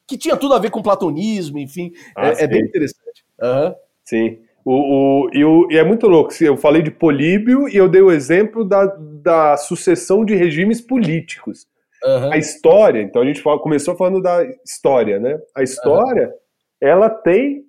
[0.06, 3.24] que tinha tudo a ver com platonismo, enfim, ah, é, é, bem interessante.
[3.42, 3.74] Uhum.
[4.04, 4.38] Sim.
[4.64, 6.32] O, o, e, o, e é muito louco.
[6.40, 11.66] Eu falei de Políbio e eu dei o exemplo da, da sucessão de regimes políticos.
[12.04, 12.32] Uhum.
[12.32, 15.40] A história, então a gente fala, começou falando da história, né?
[15.54, 16.34] A história, uhum.
[16.80, 17.64] ela tem,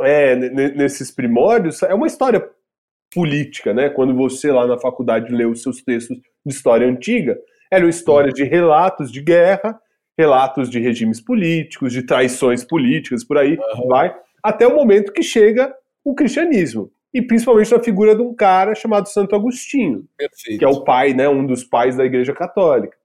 [0.00, 2.48] é, nesses primórdios, é uma história
[3.12, 3.88] política, né?
[3.88, 7.38] Quando você lá na faculdade lê os seus textos de história antiga,
[7.70, 9.80] eram histórias de relatos de guerra
[10.16, 13.88] relatos de regimes políticos, de traições políticas, por aí uhum.
[13.88, 15.74] vai, até o momento que chega
[16.04, 16.90] o cristianismo.
[17.12, 20.58] E principalmente na figura de um cara chamado Santo Agostinho, Perfeito.
[20.58, 22.96] que é o pai, né, um dos pais da Igreja Católica.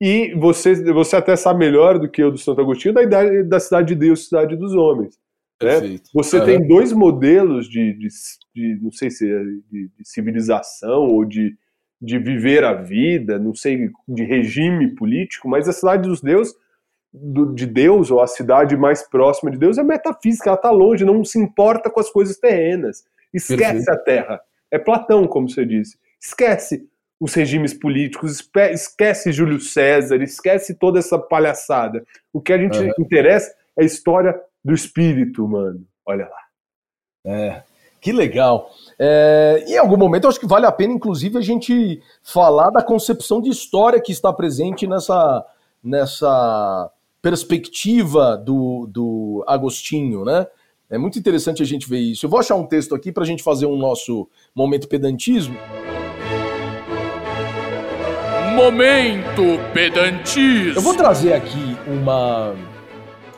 [0.00, 3.58] E você, você até sabe melhor do que eu do Santo Agostinho da, idade, da
[3.58, 5.18] cidade de Deus, cidade dos homens.
[5.60, 5.98] Né?
[6.14, 6.44] Você uhum.
[6.44, 8.08] tem dois modelos de, de,
[8.54, 11.56] de, não sei se é de, de civilização ou de,
[12.00, 16.54] de viver a vida, não sei, de regime político, mas a cidade dos deuses,
[17.12, 21.04] do, de Deus, ou a cidade mais próxima de Deus, é metafísica, ela está longe,
[21.04, 23.04] não se importa com as coisas terrenas.
[23.32, 23.90] Esquece Perfeito.
[23.90, 24.40] a terra.
[24.70, 25.98] É Platão, como você disse.
[26.20, 26.86] Esquece
[27.20, 32.04] os regimes políticos, esquece Júlio César, esquece toda essa palhaçada.
[32.32, 32.92] O que a gente uhum.
[33.00, 35.84] interessa é a história do espírito humano.
[36.06, 36.48] Olha lá.
[37.26, 37.62] É,
[38.00, 38.70] que legal.
[38.98, 42.82] É, em algum momento, eu acho que vale a pena, inclusive, a gente falar da
[42.82, 45.44] concepção de história que está presente nessa,
[45.82, 50.46] nessa perspectiva do, do Agostinho, né?
[50.90, 52.24] É muito interessante a gente ver isso.
[52.24, 55.54] Eu vou achar um texto aqui para a gente fazer um nosso momento pedantismo.
[58.54, 59.42] Momento
[59.74, 60.76] pedantismo.
[60.76, 62.54] Eu vou trazer aqui uma,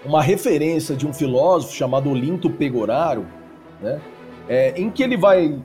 [0.04, 3.26] uma referência de um filósofo chamado Olinto Pegoraro,
[3.80, 4.00] né?
[4.50, 5.56] É, em que ele vai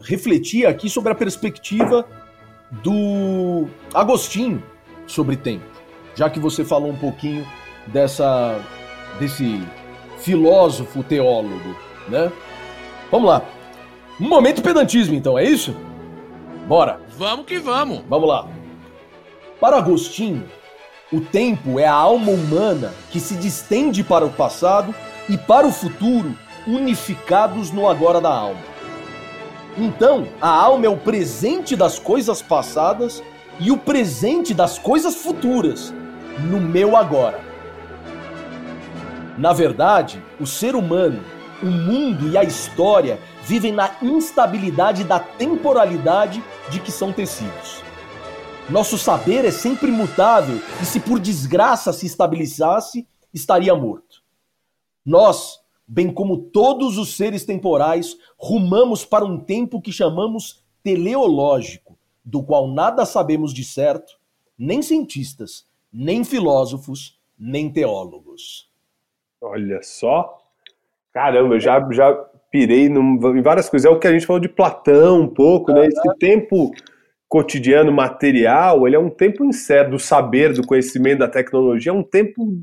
[0.00, 2.08] refletir aqui sobre a perspectiva
[2.82, 4.62] do Agostinho
[5.06, 5.66] sobre tempo,
[6.14, 7.46] já que você falou um pouquinho
[7.88, 8.58] dessa
[9.20, 9.62] desse
[10.18, 11.76] filósofo teólogo,
[12.08, 12.32] né?
[13.10, 13.42] Vamos lá.
[14.18, 15.76] Um momento pedantismo, então, é isso?
[16.66, 17.00] Bora.
[17.18, 18.02] Vamos que vamos.
[18.08, 18.48] Vamos lá.
[19.60, 20.44] Para Agostinho,
[21.12, 24.94] o tempo é a alma humana que se distende para o passado
[25.28, 26.34] e para o futuro
[26.66, 28.60] unificados no agora da alma.
[29.78, 33.22] Então, a alma é o presente das coisas passadas
[33.60, 35.92] e o presente das coisas futuras,
[36.50, 37.40] no meu agora.
[39.36, 41.22] Na verdade, o ser humano,
[41.62, 47.82] o mundo e a história vivem na instabilidade da temporalidade de que são tecidos.
[48.68, 54.22] Nosso saber é sempre mutável e se por desgraça se estabilizasse, estaria morto.
[55.04, 62.42] Nós, bem como todos os seres temporais, rumamos para um tempo que chamamos teleológico, do
[62.42, 64.18] qual nada sabemos de certo,
[64.58, 68.70] nem cientistas, nem filósofos, nem teólogos.
[69.40, 70.38] Olha só.
[71.12, 72.12] Caramba, eu já, já
[72.50, 73.90] pirei num, em várias coisas.
[73.90, 75.86] É o que a gente falou de Platão um pouco, né?
[75.86, 76.72] Esse tempo
[77.28, 82.02] cotidiano material, ele é um tempo incerto do saber, do conhecimento, da tecnologia, é um
[82.02, 82.62] tempo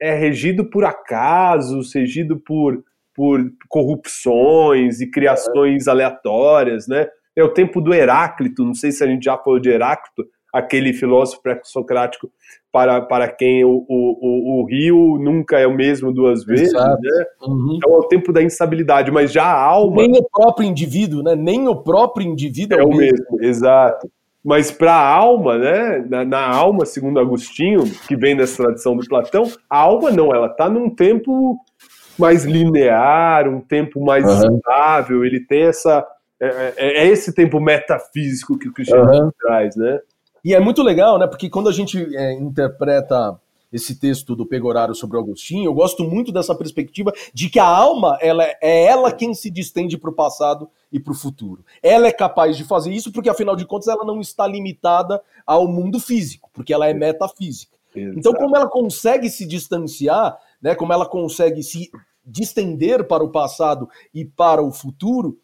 [0.00, 2.82] é regido por acasos, regido por,
[3.14, 7.06] por corrupções e criações aleatórias, né?
[7.36, 10.92] É o tempo do Heráclito, não sei se a gente já falou de Heráclito, aquele
[10.92, 12.30] filósofo pré-socrático
[12.72, 16.96] para, para quem o, o, o, rio nunca é o mesmo duas vezes, né?
[17.42, 17.74] Uhum.
[17.76, 20.02] Então é o tempo da instabilidade, mas já a alma...
[20.02, 21.34] Nem o próprio indivíduo, né?
[21.34, 23.26] Nem o próprio indivíduo é, é o mesmo.
[23.32, 23.44] mesmo.
[23.44, 24.10] Exato.
[24.44, 26.04] Mas para a alma, né?
[26.08, 30.46] Na, na, alma, segundo Agostinho, que vem dessa tradição do Platão, a alma não, ela
[30.46, 31.58] está num tempo
[32.18, 34.56] mais linear, um tempo mais uhum.
[34.56, 36.06] estável, ele tem essa...
[36.42, 39.32] É, é, é, esse tempo metafísico que o cristianismo uhum.
[39.38, 39.98] traz, né?
[40.42, 41.26] E é muito legal, né?
[41.26, 43.38] Porque quando a gente é, interpreta
[43.72, 47.66] esse texto do Pegorário sobre o Agostinho, eu gosto muito dessa perspectiva de que a
[47.66, 51.64] alma ela é ela quem se distende para o passado e para o futuro.
[51.82, 55.68] Ela é capaz de fazer isso porque, afinal de contas, ela não está limitada ao
[55.68, 57.76] mundo físico, porque ela é metafísica.
[57.94, 58.18] Exato.
[58.18, 61.90] Então, como ela consegue se distanciar, né, como ela consegue se
[62.24, 65.38] distender para o passado e para o futuro,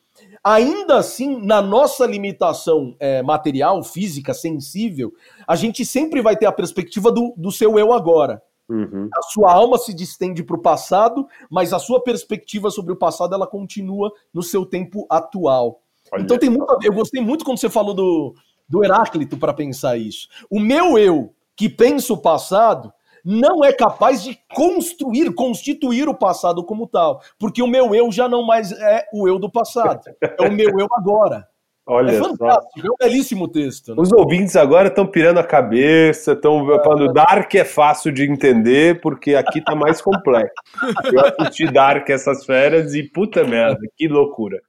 [0.46, 5.12] ainda assim, na nossa limitação é, material, física, sensível,
[5.44, 8.40] a gente sempre vai ter a perspectiva do, do seu eu agora.
[8.68, 9.08] Uhum.
[9.12, 13.34] A sua alma se distende para o passado, mas a sua perspectiva sobre o passado
[13.34, 15.80] ela continua no seu tempo atual.
[16.12, 16.22] Olha.
[16.22, 18.32] Então tem muito Eu gostei muito quando você falou do,
[18.68, 20.28] do Heráclito para pensar isso.
[20.48, 22.92] O meu eu que pensa o passado
[23.26, 28.28] não é capaz de construir, constituir o passado como tal, porque o meu eu já
[28.28, 31.44] não mais é o eu do passado, é o meu eu agora.
[31.88, 32.86] Olha é fantástico, só.
[32.86, 33.94] é um belíssimo texto.
[33.94, 34.02] Né?
[34.02, 39.36] Os ouvintes agora estão pirando a cabeça, estão falando Dark é fácil de entender, porque
[39.36, 40.54] aqui tá mais complexo.
[41.12, 44.60] Eu assisti Dark essas férias e puta merda, que loucura.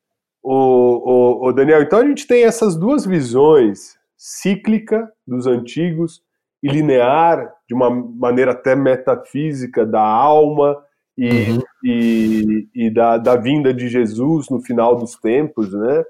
[0.44, 6.22] O, o, o Daniel, então a gente tem essas duas visões cíclica dos antigos
[6.62, 10.78] e linear, de uma maneira até metafísica, da alma
[11.18, 11.62] e, uhum.
[11.84, 16.04] e, e da, da, vinda de Jesus no final dos tempos, né?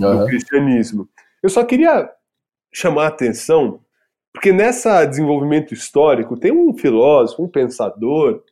[0.00, 0.18] Uhum.
[0.18, 1.08] Do cristianismo.
[1.42, 2.10] Eu só queria
[2.72, 3.80] chamar a atenção,
[4.32, 8.42] porque nessa desenvolvimento histórico tem um filósofo, um pensador,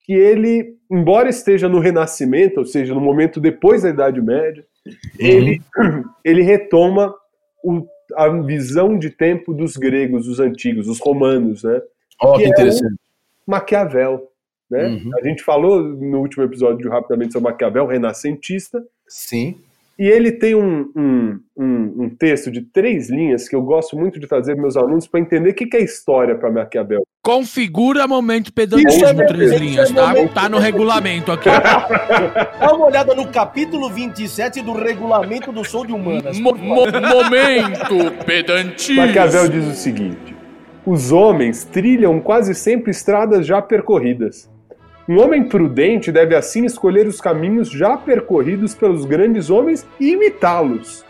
[0.00, 4.92] que ele, embora esteja no Renascimento, ou seja, no momento depois da Idade Média, uhum.
[5.18, 5.62] ele,
[6.24, 7.14] ele retoma
[7.62, 11.80] o a visão de tempo dos gregos, dos antigos, dos romanos, né?
[12.22, 12.94] Oh, que, que interessante.
[12.94, 14.28] É Maquiavel,
[14.70, 14.86] né?
[14.86, 15.10] Uhum.
[15.18, 18.82] A gente falou no último episódio rapidamente sobre Maquiavel, renascentista.
[19.06, 19.56] Sim.
[19.98, 24.18] E ele tem um, um, um, um, texto de três linhas que eu gosto muito
[24.18, 27.06] de trazer para meus alunos para entender o que, que é história para Maquiavel.
[27.24, 30.14] Configura momento pedantismo, é três linhas, é tá?
[30.42, 31.48] Tá no regulamento aqui.
[32.60, 36.38] Dá uma olhada no capítulo 27 do regulamento do Sou de Humanas.
[36.38, 39.06] Mo mo momento pedantismo.
[39.06, 40.36] Maquiavel diz o seguinte:
[40.84, 44.48] os homens trilham quase sempre estradas já percorridas
[45.06, 51.04] um homem prudente deve assim escolher os caminhos já percorridos pelos grandes homens e imitá-los.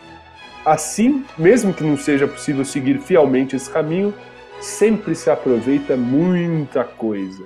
[0.65, 4.13] Assim, mesmo que não seja possível seguir fielmente esse caminho,
[4.61, 7.45] sempre se aproveita muita coisa.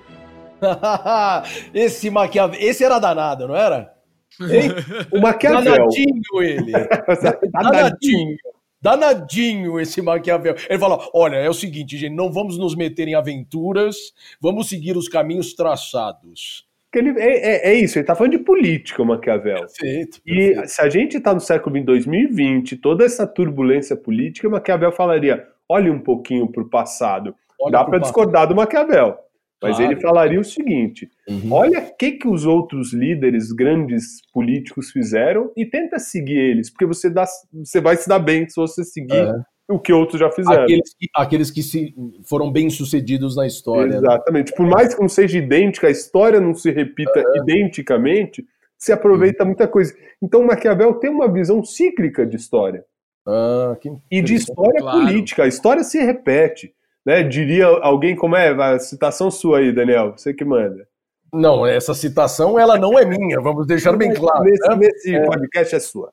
[1.74, 3.94] esse Maquiavel, esse era danado, não era?
[4.42, 4.72] Hein?
[5.12, 5.64] O Maquiavel.
[5.64, 6.72] Danadinho ele.
[7.52, 8.38] danadinho.
[8.82, 10.56] Danadinho esse Maquiavel.
[10.70, 14.96] Ele fala: olha, é o seguinte, gente, não vamos nos meter em aventuras, vamos seguir
[14.96, 16.68] os caminhos traçados.
[16.94, 19.60] Ele, é, é, é isso, ele está falando de política, o Maquiavel.
[19.60, 20.64] Perfeito, perfeito.
[20.66, 25.46] E se a gente está no século XX, 2020, toda essa turbulência política, Maquiavel falaria:
[25.70, 27.36] olhe um pouquinho para o passado.
[27.62, 29.18] Olha Dá para discordar do Maquiavel.
[29.62, 29.92] Mas claro.
[29.92, 31.52] ele falaria o seguinte: uhum.
[31.52, 36.86] olha o que, que os outros líderes, grandes políticos fizeram e tenta seguir eles, porque
[36.86, 39.34] você, dá, você vai se dar bem se você seguir é.
[39.68, 40.64] o que outros já fizeram.
[40.64, 41.94] Aqueles que, aqueles que se,
[42.24, 43.92] foram bem-sucedidos na história.
[43.92, 43.98] Né?
[43.98, 44.52] Exatamente.
[44.52, 44.58] Né?
[44.58, 47.40] Por mais que não seja idêntica, a história não se repita é.
[47.40, 48.46] identicamente,
[48.78, 49.50] se aproveita uhum.
[49.50, 49.94] muita coisa.
[50.24, 52.86] Então Maquiavel tem uma visão cíclica de história.
[53.30, 53.78] Ah,
[54.10, 55.00] e de história claro.
[55.00, 55.44] política.
[55.44, 56.74] A história se repete
[57.06, 57.24] né?
[57.24, 60.88] Diria alguém como é a citação sua aí, Daniel, você que manda.
[61.34, 64.44] Não, essa citação ela não é minha, vamos deixar bem claro.
[64.44, 64.76] Nesse, né?
[64.76, 65.26] nesse é.
[65.26, 66.12] podcast é sua.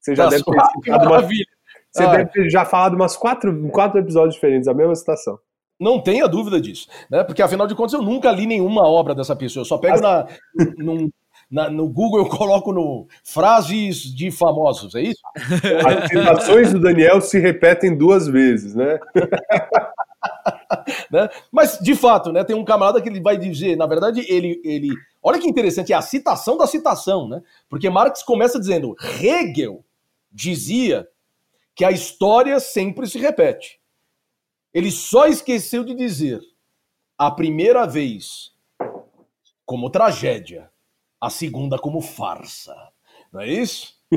[0.00, 3.68] Você já tá deve ter citado uma, Você ah, deve ter já falado umas quatro,
[3.70, 5.38] quatro episódios diferentes, a mesma citação.
[5.80, 7.24] Não tenha dúvida disso, né?
[7.24, 9.62] Porque afinal de contas eu nunca li nenhuma obra dessa pessoa.
[9.62, 10.00] Eu só pego As...
[10.00, 10.26] na,
[10.78, 11.08] num,
[11.52, 15.20] na, no Google, eu coloco no frases de famosos, é isso?
[15.86, 18.98] As citações do Daniel se repetem duas vezes, né?
[21.12, 21.28] né?
[21.52, 24.88] Mas, de fato, né, tem um camarada que ele vai dizer, na verdade, ele, ele.
[25.22, 27.42] Olha que interessante, é a citação da citação, né?
[27.68, 29.84] Porque Marx começa dizendo: Hegel
[30.32, 31.06] dizia
[31.74, 33.78] que a história sempre se repete.
[34.72, 36.40] Ele só esqueceu de dizer
[37.18, 38.52] a primeira vez
[39.66, 40.71] como tragédia,
[41.22, 42.74] a segunda como farsa.
[43.32, 43.94] Não é isso?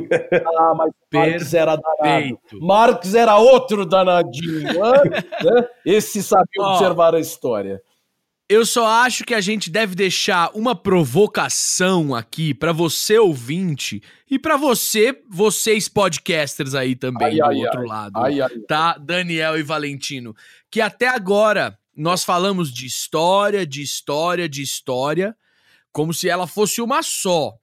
[0.57, 2.39] Ah, mas Marx era danado.
[2.59, 4.63] Marx era outro danadinho.
[4.67, 5.67] né?
[5.85, 7.81] Esse sabia observar a história.
[8.49, 14.37] Eu só acho que a gente deve deixar uma provocação aqui para você ouvinte e
[14.37, 18.97] para você, vocês podcasters aí também ai, do ai, outro ai, lado, tá?
[18.97, 20.35] Daniel e Valentino,
[20.69, 25.33] que até agora nós falamos de história, de história, de história,
[25.95, 27.57] como se ela fosse uma só.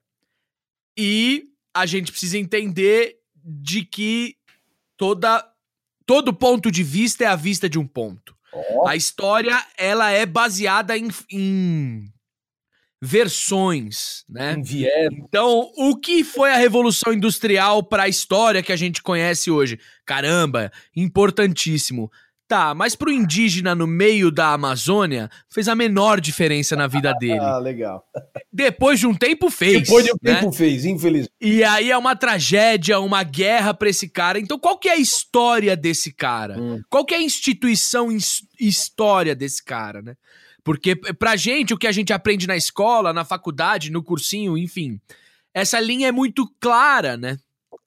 [0.99, 4.37] E a gente precisa entender de que
[4.97, 5.47] toda
[6.07, 8.35] todo ponto de vista é a vista de um ponto.
[8.51, 8.89] Oh.
[8.89, 12.11] A história, ela é baseada em, em
[13.03, 14.55] versões, né?
[15.13, 19.79] Então, o que foi a revolução industrial para a história que a gente conhece hoje?
[20.07, 22.11] Caramba, importantíssimo.
[22.49, 27.39] Tá, mas pro indígena no meio da Amazônia, fez a menor diferença na vida dele.
[27.39, 28.05] Ah, legal.
[28.53, 29.85] Depois de um tempo fez.
[29.85, 30.35] Depois de um né?
[30.35, 31.33] tempo fez, infelizmente.
[31.41, 34.39] E aí é uma tragédia, uma guerra pra esse cara.
[34.39, 36.61] Então qual que é a história desse cara?
[36.61, 36.83] Hum.
[36.91, 38.09] Qual que é a instituição
[38.61, 40.15] história desse cara, né?
[40.65, 45.01] Porque pra gente, o que a gente aprende na escola, na faculdade, no cursinho, enfim,
[45.53, 47.39] essa linha é muito clara, né?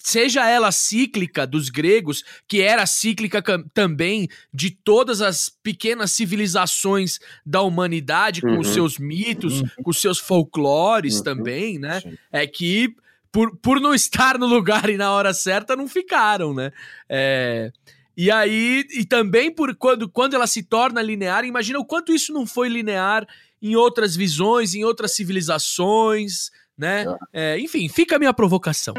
[0.05, 3.41] Seja ela cíclica dos gregos, que era cíclica
[3.73, 8.59] também de todas as pequenas civilizações da humanidade, com uhum.
[8.59, 9.67] os seus mitos, uhum.
[9.83, 11.23] com os seus folclores uhum.
[11.23, 12.01] também, né?
[12.01, 12.17] Sim.
[12.31, 12.95] É que
[13.31, 16.71] por, por não estar no lugar e na hora certa, não ficaram, né?
[17.09, 17.71] É,
[18.15, 22.31] e aí, e também por quando, quando ela se torna linear, imagina o quanto isso
[22.31, 23.27] não foi linear
[23.59, 27.05] em outras visões, em outras civilizações, né?
[27.07, 27.17] Ah.
[27.33, 28.93] É, enfim, fica a minha provocação.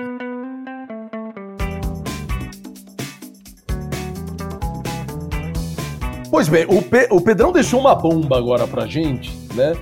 [6.31, 9.75] Pois bem, o, Pe o Pedrão deixou uma bomba agora pra gente, né?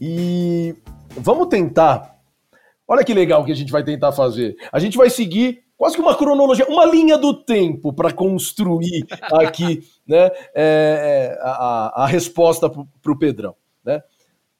[0.00, 0.74] E
[1.10, 2.18] vamos tentar.
[2.88, 4.56] Olha que legal que a gente vai tentar fazer.
[4.72, 9.82] A gente vai seguir quase que uma cronologia, uma linha do tempo para construir aqui
[10.06, 13.54] né, é, é a, a, resposta para o Pedrão.
[13.84, 14.02] Né?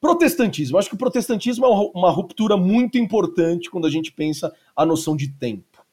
[0.00, 0.78] Protestantismo.
[0.78, 5.16] Acho que o protestantismo é uma ruptura muito importante quando a gente pensa a noção
[5.16, 5.84] de tempo.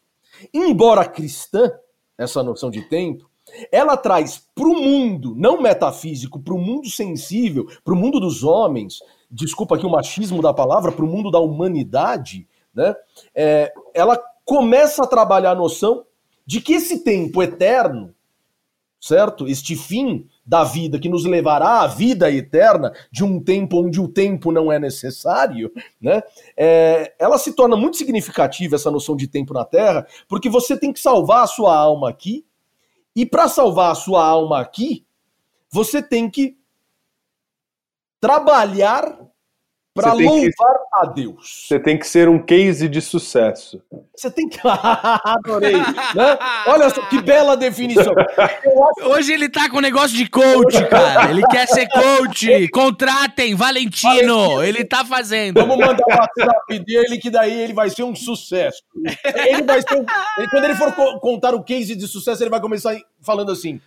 [0.54, 1.72] Embora cristã,
[2.18, 3.30] essa noção de tempo,
[3.72, 8.44] ela traz para o mundo, não metafísico, para o mundo sensível, para o mundo dos
[8.44, 12.96] homens, desculpa aqui o machismo da palavra, para o mundo da humanidade, né?
[13.34, 16.06] É, ela começa a trabalhar a noção
[16.46, 18.14] de que esse tempo eterno,
[19.00, 19.48] certo?
[19.48, 24.08] Este fim da vida que nos levará à vida eterna, de um tempo onde o
[24.08, 26.22] tempo não é necessário, né?
[26.56, 30.94] É, ela se torna muito significativa, essa noção de tempo na Terra, porque você tem
[30.94, 32.46] que salvar a sua alma aqui,
[33.18, 35.04] e para salvar a sua alma aqui,
[35.72, 36.56] você tem que
[38.20, 39.28] trabalhar
[39.98, 40.54] para louvar que,
[40.94, 41.66] a Deus.
[41.68, 43.82] Você tem que ser um case de sucesso.
[44.16, 44.60] Você tem que.
[44.64, 45.76] Adorei.
[45.76, 46.38] Né?
[46.68, 48.14] Olha só que bela definição.
[48.38, 49.10] Acho...
[49.10, 51.32] Hoje ele tá com negócio de coach, cara.
[51.32, 52.68] Ele quer ser coach.
[52.70, 54.10] Contratem, Valentino.
[54.14, 54.64] Valentino.
[54.64, 55.60] Ele tá fazendo.
[55.60, 58.84] Vamos mandar o WhatsApp dele, que daí ele vai ser um sucesso.
[59.48, 60.06] Ele vai ser um...
[60.38, 63.82] ele, quando ele for contar o case de sucesso, ele vai começar falando assim: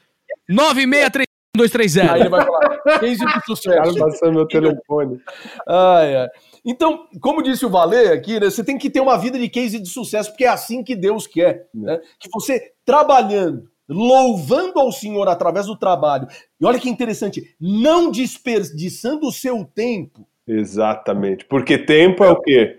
[1.56, 2.06] 963.
[2.06, 2.12] 230.
[2.12, 3.98] Aí ele vai falar, case de sucesso.
[3.98, 5.20] Passando meu telefone.
[5.66, 6.28] Ai, ai.
[6.64, 9.78] Então, como disse o Valer aqui, né, você tem que ter uma vida de case
[9.78, 11.68] de sucesso, porque é assim que Deus quer.
[11.74, 11.98] Né?
[12.18, 16.28] Que você trabalhando, louvando ao Senhor através do trabalho,
[16.60, 20.26] e olha que interessante, não desperdiçando o seu tempo.
[20.46, 21.44] Exatamente.
[21.46, 22.76] Porque tempo é o quê?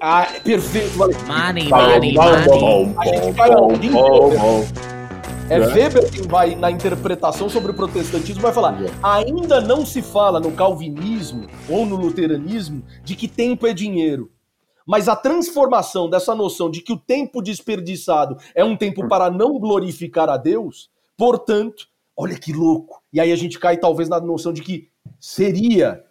[0.00, 1.16] Ah, perfeito, Valer.
[1.26, 2.94] Money, money, money.
[2.98, 3.50] A gente vai
[5.50, 10.00] é, é Weber quem vai, na interpretação sobre o protestantismo, vai falar: ainda não se
[10.00, 14.30] fala no calvinismo ou no luteranismo de que tempo é dinheiro.
[14.86, 19.58] Mas a transformação dessa noção de que o tempo desperdiçado é um tempo para não
[19.58, 23.02] glorificar a Deus, portanto, olha que louco.
[23.12, 24.88] E aí a gente cai talvez na noção de que
[25.18, 26.04] seria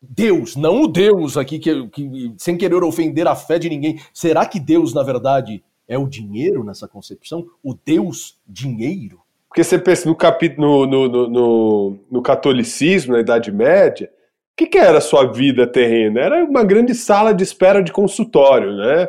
[0.00, 4.00] Deus, não o Deus aqui, que, que, sem querer ofender a fé de ninguém.
[4.12, 7.46] Será que Deus, na verdade, é o dinheiro nessa concepção?
[7.62, 9.20] O Deus dinheiro?
[9.48, 14.10] Porque você pensa no, capítulo, no, no, no, no catolicismo, na Idade Média,
[14.52, 16.20] o que, que, era a sua vida terrena?
[16.20, 19.08] Era uma grande sala de espera de consultório, né?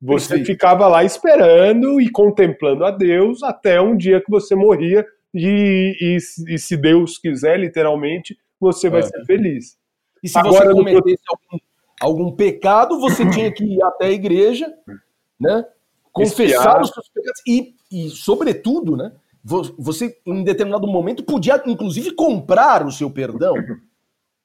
[0.00, 0.46] Você Perfeito.
[0.46, 5.04] ficava lá esperando e contemplando a Deus até um dia que você morria
[5.34, 9.02] e, e, e se Deus quiser, literalmente, você vai é.
[9.04, 9.76] ser feliz.
[10.22, 11.58] E se Agora, você cometesse algum,
[12.00, 14.72] algum pecado, você tinha que ir até a igreja,
[15.40, 15.64] né?
[16.18, 19.12] Confessar os seus pecados e, e, sobretudo, né?
[19.44, 23.54] Você, em determinado momento, podia, inclusive, comprar o seu perdão.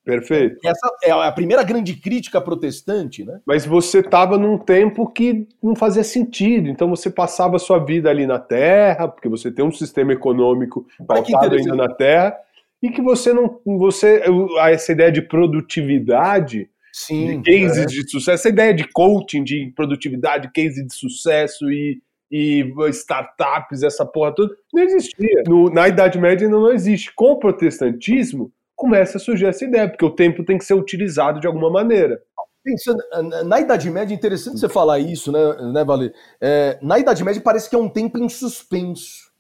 [0.05, 0.57] Perfeito.
[0.65, 3.39] Essa é a primeira grande crítica protestante, né?
[3.45, 8.09] Mas você estava num tempo que não fazia sentido, então você passava a sua vida
[8.09, 12.35] ali na Terra, porque você tem um sistema econômico pautado ainda na Terra,
[12.81, 13.61] e que você não.
[13.65, 14.21] Você,
[14.67, 17.85] essa ideia de produtividade, Sim, de cases é.
[17.85, 21.99] de sucesso, essa ideia de coaching, de produtividade, case de sucesso e,
[22.31, 25.41] e startups, essa porra toda, não existia.
[25.47, 27.11] No, na Idade Média ainda não existe.
[27.15, 31.39] Com o protestantismo começa a surgir essa ideia, porque o tempo tem que ser utilizado
[31.39, 32.21] de alguma maneira.
[32.63, 33.03] Pensando,
[33.45, 35.39] na Idade Média, é interessante você falar isso, né,
[35.73, 36.13] né Valer?
[36.39, 39.31] É, na Idade Média parece que é um tempo em suspenso.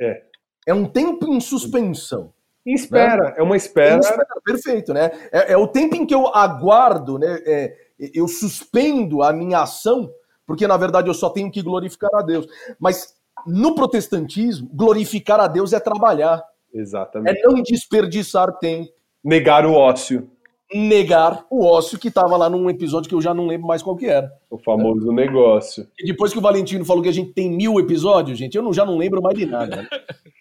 [0.00, 0.22] É.
[0.66, 2.32] É um tempo em suspensão.
[2.74, 3.34] Espera, né?
[3.38, 3.98] é uma espera.
[3.98, 4.26] espera.
[4.44, 5.10] Perfeito, né?
[5.32, 7.40] É, é, o tempo em que eu aguardo, né?
[7.46, 7.74] É,
[8.14, 10.10] eu suspendo a minha ação,
[10.46, 12.46] porque na verdade eu só tenho que glorificar a Deus.
[12.78, 13.14] Mas
[13.46, 16.42] no protestantismo, glorificar a Deus é trabalhar.
[16.72, 17.38] Exatamente.
[17.38, 18.90] É não desperdiçar tempo.
[19.24, 20.30] Negar o ócio.
[20.72, 23.96] Negar o ócio que estava lá num episódio que eu já não lembro mais qual
[23.96, 24.30] que era.
[24.50, 25.14] O famoso é.
[25.14, 25.88] negócio.
[25.98, 28.72] E depois que o Valentino falou que a gente tem mil episódios, gente, eu não,
[28.72, 29.88] já não lembro mais de nada.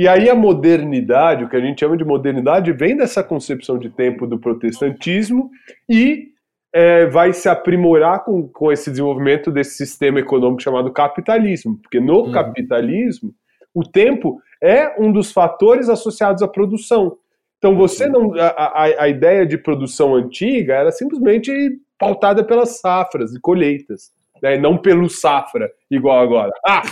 [0.00, 3.90] E aí a modernidade, o que a gente chama de modernidade, vem dessa concepção de
[3.90, 5.50] tempo do protestantismo
[5.86, 6.28] e
[6.72, 11.76] é, vai se aprimorar com, com esse desenvolvimento desse sistema econômico chamado capitalismo.
[11.82, 12.32] Porque no uhum.
[12.32, 13.34] capitalismo,
[13.74, 17.18] o tempo é um dos fatores associados à produção.
[17.58, 18.32] Então você não.
[18.40, 21.52] A, a, a ideia de produção antiga era simplesmente
[21.98, 24.10] pautada pelas safras e colheitas.
[24.42, 26.52] Né, não pelo safra, igual agora.
[26.66, 26.82] Ah!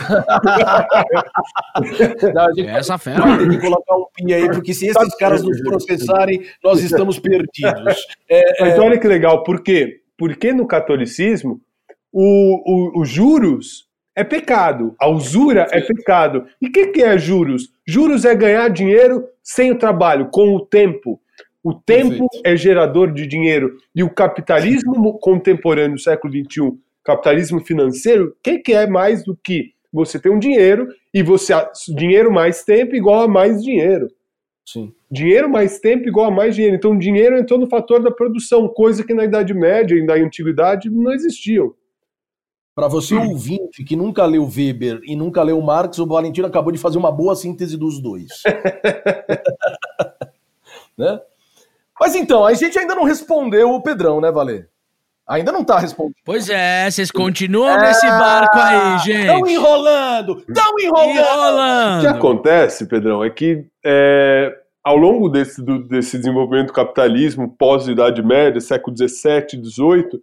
[2.34, 3.20] não, gente Essa fera.
[3.20, 7.18] Vai ter que colocar um pin aí, porque se esses caras nos processarem, nós estamos
[7.18, 7.48] perdidos.
[8.30, 8.80] É, Mas é...
[8.80, 10.02] olha que legal, por quê?
[10.16, 11.62] Porque no catolicismo,
[12.12, 13.88] o, o, os juros
[14.18, 14.96] é pecado.
[14.98, 16.44] A usura é pecado.
[16.60, 17.70] E o que, que é juros?
[17.86, 21.20] Juros é ganhar dinheiro sem o trabalho, com o tempo.
[21.62, 22.40] O tempo Perfeito.
[22.44, 23.76] é gerador de dinheiro.
[23.94, 26.76] E o capitalismo contemporâneo do século XXI,
[27.08, 31.54] capitalismo financeiro, o que, que é mais do que você ter um dinheiro e você
[31.96, 34.08] dinheiro mais tempo igual a mais dinheiro.
[34.66, 34.92] Sim.
[35.10, 36.76] Dinheiro mais tempo igual a mais dinheiro.
[36.76, 40.90] Então, dinheiro entrou no fator da produção, coisa que na Idade Média e na Antiguidade
[40.90, 41.74] não existiam.
[42.74, 43.30] Para você hum.
[43.30, 47.10] ouvinte que nunca leu Weber e nunca leu Marx, o Valentino acabou de fazer uma
[47.10, 48.28] boa síntese dos dois.
[50.96, 51.18] né?
[51.98, 54.68] Mas então, a gente ainda não respondeu o Pedrão, né, Valer?
[55.28, 56.14] Ainda não tá respondendo.
[56.24, 57.88] Pois é, vocês continuam é...
[57.88, 59.20] nesse barco aí, gente.
[59.20, 61.10] Estão enrolando, estão enrolando.
[61.10, 61.98] enrolando.
[61.98, 67.54] O que acontece, Pedrão, é que é, ao longo desse, do, desse desenvolvimento do capitalismo
[67.58, 70.22] pós-Idade Média, século XVII, XVIII,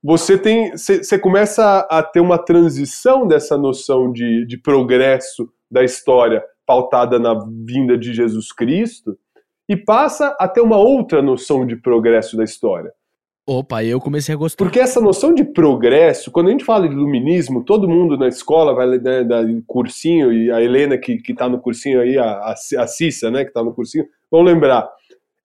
[0.00, 6.44] você tem você começa a ter uma transição dessa noção de, de progresso da história
[6.66, 7.34] pautada na
[7.66, 9.18] vinda de Jesus Cristo
[9.68, 12.92] e passa a ter uma outra noção de progresso da história.
[13.46, 14.64] Opa, eu comecei a gostar.
[14.64, 18.74] Porque essa noção de progresso, quando a gente fala de iluminismo, todo mundo na escola
[18.74, 22.86] vai né, dar cursinho, e a Helena que, que tá no cursinho aí, a, a
[22.86, 24.88] Cissa, né, que tá no cursinho, vão lembrar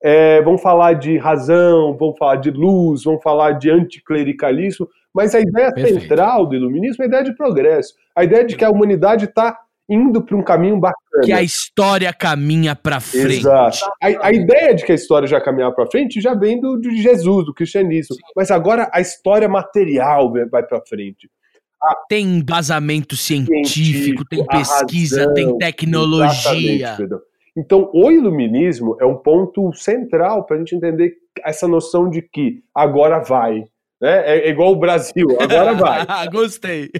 [0.02, 5.40] é, vão falar de razão, vão falar de luz, vão falar de anticlericalismo, mas a
[5.40, 6.00] ideia Perfeito.
[6.00, 9.58] central do iluminismo é a ideia de progresso, a ideia de que a humanidade está
[9.90, 11.24] indo para um caminho bacana.
[11.24, 13.40] Que a história caminha para frente.
[13.40, 13.78] Exato.
[14.00, 17.02] A, a, ideia de que a história já caminhar para frente já vem do, de
[17.02, 18.14] Jesus, do cristianismo.
[18.14, 18.22] Sim.
[18.36, 21.28] Mas agora a história material vai para frente.
[21.82, 21.96] A...
[22.08, 26.96] Tem embasamento científico, científico tem pesquisa, razão, tem tecnologia.
[27.56, 31.14] Então, o iluminismo é um ponto central para a gente entender
[31.44, 33.64] essa noção de que agora vai.
[34.00, 34.10] Né?
[34.24, 36.06] É, é igual o Brasil, agora vai.
[36.32, 36.90] Gostei.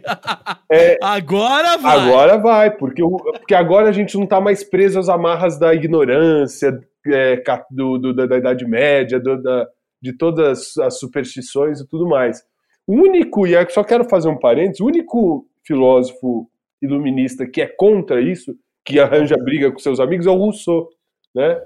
[0.70, 1.98] É, agora vai.
[1.98, 6.78] Agora vai, porque, porque agora a gente não está mais preso às amarras da ignorância,
[7.06, 9.66] é, do, do, da, da, Idade Média, do, da,
[10.02, 12.42] de todas as superstições e tudo mais.
[12.86, 16.50] O único, e só quero fazer um parênteses, o único filósofo
[16.82, 20.88] iluminista que é contra isso que arranja briga com seus amigos é o Rousseau,
[21.34, 21.60] né?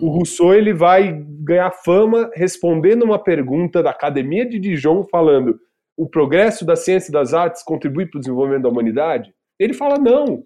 [0.00, 0.12] O uhum.
[0.12, 5.58] Rousseau ele vai ganhar fama respondendo uma pergunta da Academia de Dijon falando
[5.96, 9.32] o progresso da ciência e das artes contribui para o desenvolvimento da humanidade?
[9.58, 10.44] Ele fala não.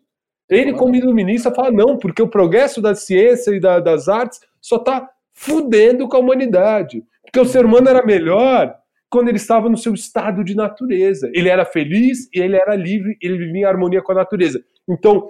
[0.49, 4.77] Ele, como iluminista, fala não, porque o progresso da ciência e da, das artes só
[4.77, 7.05] está fudendo com a humanidade.
[7.23, 8.75] Porque o ser humano era melhor
[9.11, 11.31] quando ele estava no seu estado de natureza.
[11.35, 14.63] Ele era feliz e ele era livre, ele vivia em harmonia com a natureza.
[14.89, 15.29] Então,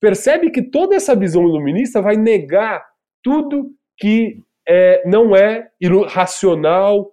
[0.00, 2.84] percebe que toda essa visão iluminista vai negar
[3.26, 5.68] tudo que é, não é
[6.06, 7.10] racional,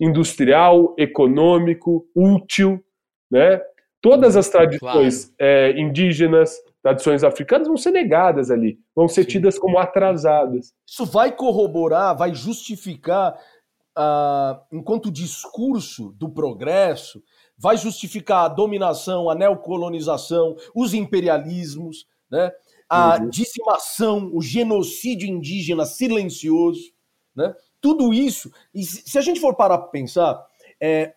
[0.00, 2.82] industrial, econômico, útil,
[3.30, 3.60] né?
[4.00, 5.36] Todas as tradições claro.
[5.38, 9.28] é, indígenas, tradições africanas vão ser negadas ali, vão ser Sim.
[9.28, 10.72] tidas como atrasadas.
[10.84, 13.38] Isso vai corroborar, vai justificar,
[13.96, 17.22] uh, enquanto discurso do progresso,
[17.56, 22.50] vai justificar a dominação, a neocolonização, os imperialismos, né?
[22.88, 23.28] A uhum.
[23.28, 26.92] dizimação, o genocídio indígena silencioso,
[27.34, 27.54] né?
[27.80, 28.50] tudo isso.
[28.74, 30.46] E se a gente for parar para pensar,
[30.80, 31.14] é,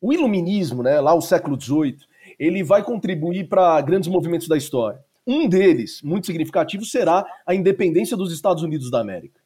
[0.00, 1.98] o iluminismo, né, lá o século XVIII,
[2.38, 5.04] ele vai contribuir para grandes movimentos da história.
[5.26, 9.40] Um deles, muito significativo, será a independência dos Estados Unidos da América.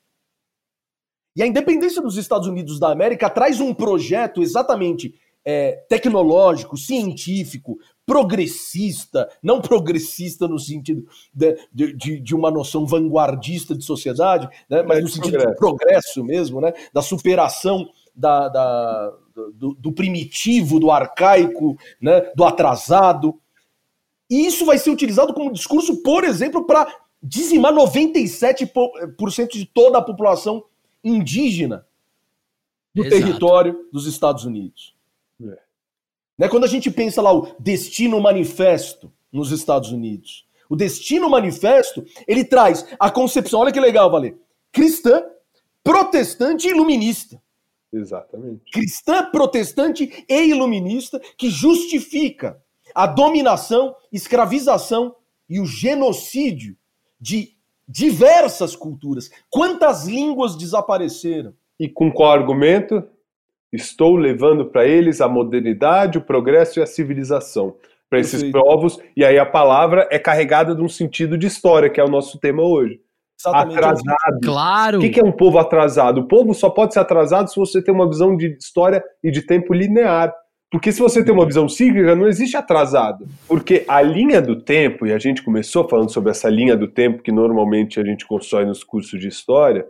[1.35, 5.15] E a independência dos Estados Unidos da América traz um projeto exatamente
[5.51, 7.77] é, tecnológico, científico,
[8.07, 15.03] progressista, não progressista no sentido de, de, de uma noção vanguardista de sociedade, né, mas
[15.03, 15.51] no sentido progresso.
[15.51, 19.13] de progresso mesmo, né, da superação da, da
[19.55, 23.41] do, do, primitivo, do arcaico, né, do atrasado.
[24.29, 26.87] E isso vai ser utilizado como discurso, por exemplo, para
[27.21, 30.65] dizimar 97% de toda a população
[31.03, 31.85] indígena
[32.95, 33.23] do Exato.
[33.23, 35.00] território dos Estados Unidos.
[35.43, 35.59] É.
[36.39, 42.05] Né, quando a gente pensa lá o Destino Manifesto nos Estados Unidos, o Destino Manifesto,
[42.27, 44.37] ele traz a concepção, olha que legal, Valer,
[44.73, 45.23] cristã,
[45.83, 47.43] protestante e iluminista.
[47.93, 48.71] Exatamente.
[48.71, 52.63] Cristã, protestante e iluminista que justifica
[52.95, 55.15] a dominação, escravização
[55.49, 56.77] e o genocídio
[57.21, 57.57] de
[57.89, 59.31] diversas culturas.
[59.51, 61.53] Quantas línguas desapareceram?
[61.79, 63.03] E com qual argumento?
[63.73, 67.77] Estou levando para eles a modernidade, o progresso e a civilização.
[68.09, 72.01] Para esses povos, e aí a palavra é carregada de um sentido de história, que
[72.01, 73.01] é o nosso tema hoje.
[73.39, 73.79] Exatamente.
[73.79, 74.41] Atrasado.
[74.43, 74.99] Claro.
[74.99, 76.19] O que é um povo atrasado?
[76.23, 79.43] O povo só pode ser atrasado se você tem uma visão de história e de
[79.43, 80.35] tempo linear.
[80.71, 83.27] Porque se você tem uma visão cíclica, não existe atrasado.
[83.49, 87.23] Porque a linha do tempo, e a gente começou falando sobre essa linha do tempo
[87.23, 89.85] que normalmente a gente constrói nos cursos de história,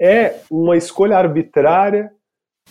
[0.00, 2.10] é uma escolha arbitrária,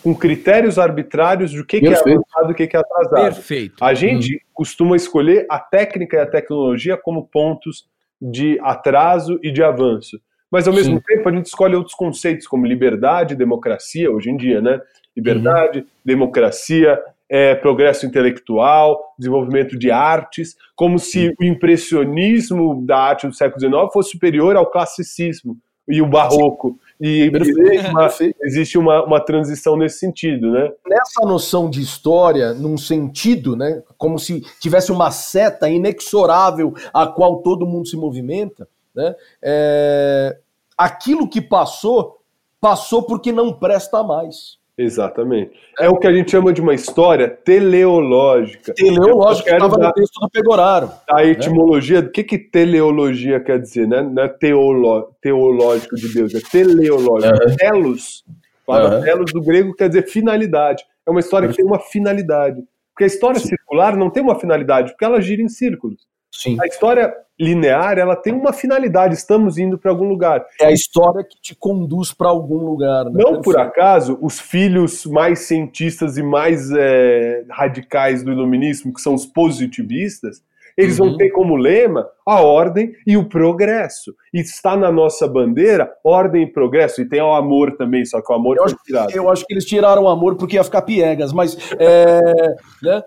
[0.03, 3.23] com critérios arbitrários do que, que é avançado e o que, que é atrasado.
[3.35, 3.83] Perfeito.
[3.83, 4.39] A gente uhum.
[4.53, 7.87] costuma escolher a técnica e a tecnologia como pontos
[8.21, 10.19] de atraso e de avanço.
[10.49, 11.03] Mas ao mesmo Sim.
[11.07, 14.81] tempo a gente escolhe outros conceitos como liberdade, democracia, hoje em dia, né?
[15.15, 15.85] Liberdade, uhum.
[16.03, 23.59] democracia, é, progresso intelectual, desenvolvimento de artes, como se o impressionismo da arte do século
[23.59, 26.77] XIX fosse superior ao classicismo e o barroco.
[27.03, 28.09] E existe, uma,
[28.43, 30.71] existe uma, uma, transição nesse sentido, né?
[30.87, 33.81] Nessa noção de história, num sentido, né?
[33.97, 39.15] Como se tivesse uma seta inexorável a qual todo mundo se movimenta, né?
[39.41, 40.37] É,
[40.77, 42.21] aquilo que passou,
[42.59, 44.60] passou porque não presta mais.
[44.77, 45.51] Exatamente.
[45.79, 48.73] É o que a gente chama de uma história teleológica.
[48.73, 50.91] Teleológica, que estava no texto do Pegoraro.
[51.09, 51.29] A né?
[51.29, 52.07] etimologia, né?
[52.07, 53.87] o que, que teleologia quer dizer?
[53.87, 54.01] Né?
[54.01, 57.33] Não é teolo, teológico de Deus, é teleológico.
[57.33, 57.55] Uhum.
[57.55, 58.23] Telos,
[58.65, 59.03] fala uhum.
[59.03, 60.83] telos do grego quer dizer finalidade.
[61.05, 62.63] É uma história que tem uma finalidade.
[62.93, 63.49] Porque a história Sim.
[63.49, 66.07] circular não tem uma finalidade, porque ela gira em círculos.
[66.31, 66.57] Sim.
[66.61, 70.45] A história linear, ela tem uma finalidade, estamos indo para algum lugar.
[70.59, 73.05] É a história que te conduz para algum lugar.
[73.05, 73.11] Né?
[73.15, 79.15] Não por acaso, os filhos mais cientistas e mais é, radicais do iluminismo, que são
[79.15, 80.43] os positivistas,
[80.77, 81.09] eles uhum.
[81.09, 84.15] vão ter como lema a ordem e o progresso.
[84.33, 87.01] E está na nossa bandeira ordem e progresso.
[87.01, 89.11] E tem o amor também, só que o amor eu foi tirado.
[89.11, 92.19] Eu acho que eles tiraram o amor porque ia ficar piegas, mas é,
[92.81, 93.03] né?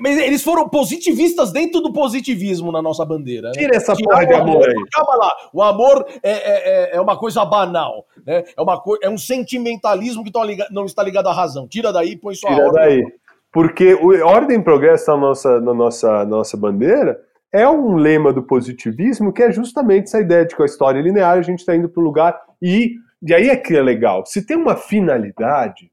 [0.00, 3.48] Mas eles foram positivistas dentro do positivismo na nossa bandeira.
[3.48, 3.52] Né?
[3.52, 4.74] Tira essa porra de amor aí.
[4.90, 5.32] Calma lá.
[5.52, 8.06] O amor é, é, é, é uma coisa banal.
[8.26, 8.44] Né?
[8.56, 8.96] É, uma co...
[9.02, 10.32] é um sentimentalismo que
[10.70, 11.68] não está ligado à razão.
[11.68, 12.82] Tira daí e põe sua Tira ordem.
[12.82, 13.12] daí.
[13.52, 17.20] Porque o ordem e progresso na nossa, na nossa, nossa bandeira
[17.52, 21.02] é um lema do positivismo que é justamente essa ideia de que a história é
[21.02, 22.40] linear, a gente está indo para o lugar.
[22.60, 24.24] E, e aí é que é legal.
[24.26, 25.92] Se tem uma finalidade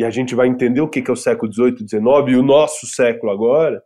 [0.00, 2.86] e a gente vai entender o que é o século XVIII, XIX e o nosso
[2.86, 3.82] século agora,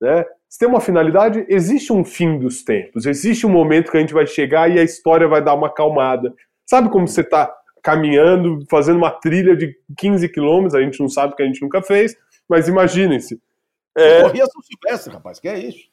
[0.00, 0.24] né?
[0.48, 4.14] Se tem uma finalidade, existe um fim dos tempos, existe um momento que a gente
[4.14, 6.32] vai chegar e a história vai dar uma acalmada.
[6.64, 11.36] Sabe como você está caminhando, fazendo uma trilha de 15 quilômetros, a gente não sabe
[11.36, 12.16] que a gente nunca fez,
[12.48, 13.38] mas imaginem-se.
[13.94, 15.86] É, Corria São Silvestre, rapaz, que é isso?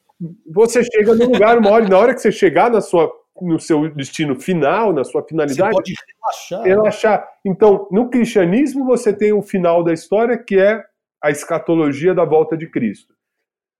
[0.49, 3.11] Você chega no lugar, uma hora, na hora que você chegar na sua,
[3.41, 6.63] no seu destino final, na sua finalidade, você pode relaxar.
[6.63, 7.27] relaxar.
[7.45, 10.83] Então, no cristianismo, você tem o final da história, que é
[11.21, 13.13] a escatologia da volta de Cristo.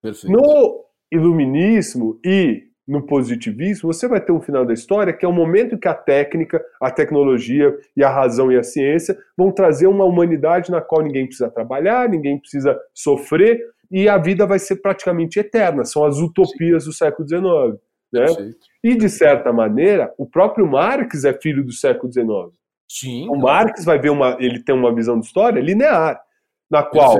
[0.02, 0.32] Perfeito.
[0.32, 5.34] No iluminismo e no positivismo, você vai ter um final da história que é o
[5.34, 9.86] momento em que a técnica, a tecnologia e a razão e a ciência vão trazer
[9.86, 14.78] uma humanidade na qual ninguém precisa trabalhar, ninguém precisa sofrer e a vida vai ser
[14.78, 15.86] praticamente eterna.
[15.86, 16.90] São as utopias Sim.
[16.90, 17.80] do século XIX.
[18.12, 18.26] Né?
[18.84, 22.28] E, de certa maneira, o próprio Marx é filho do século XIX.
[22.90, 23.30] Sim.
[23.30, 24.36] O Marx vai ver uma.
[24.40, 26.20] Ele tem uma visão de história linear,
[26.70, 27.18] na qual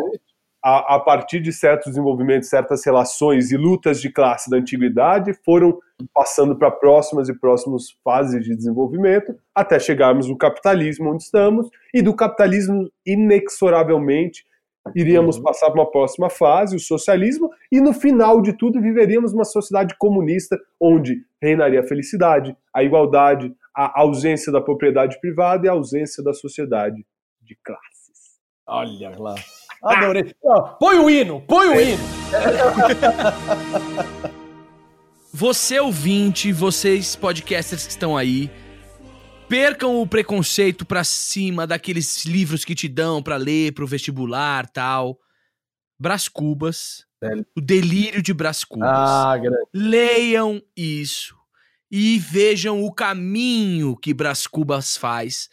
[0.64, 5.78] a, a, partir de certos desenvolvimentos, certas relações e lutas de classe da antiguidade, foram
[6.14, 12.02] passando para próximas e próximas fases de desenvolvimento, até chegarmos no capitalismo onde estamos, e
[12.02, 14.46] do capitalismo, inexoravelmente,
[14.96, 15.44] iríamos uhum.
[15.44, 19.96] passar para uma próxima fase, o socialismo, e no final de tudo viveríamos uma sociedade
[19.98, 26.24] comunista, onde reinaria a felicidade, a igualdade, a ausência da propriedade privada e a ausência
[26.24, 27.06] da sociedade
[27.42, 28.40] de classes.
[28.68, 29.36] Olha lá.
[29.82, 30.34] Adorei.
[30.80, 32.04] põe o hino, põe o hino.
[35.32, 38.50] Você ouvinte, vocês podcasters que estão aí,
[39.50, 45.20] percam o preconceito pra cima daqueles livros que te dão pra ler pro vestibular tal.
[46.00, 47.06] Brás Cubas.
[47.56, 48.88] O delírio de Brás Cubas.
[48.90, 49.34] Ah.
[49.74, 51.36] Leiam isso
[51.92, 55.50] e vejam o caminho que Brás Cubas faz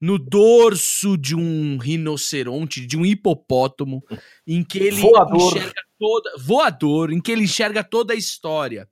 [0.00, 4.04] no dorso de um rinoceronte, de um hipopótamo,
[4.46, 5.56] em que ele voador.
[5.56, 8.88] enxerga toda voador, em que ele enxerga toda a história.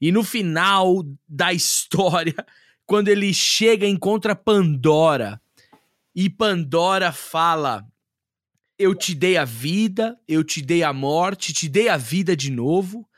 [0.00, 2.34] E no final da história,
[2.86, 5.40] quando ele chega encontra Pandora,
[6.14, 7.84] e Pandora fala:
[8.78, 12.50] "Eu te dei a vida, eu te dei a morte, te dei a vida de
[12.50, 13.08] novo,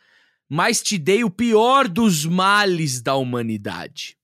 [0.48, 4.18] mas te dei o pior dos males da humanidade."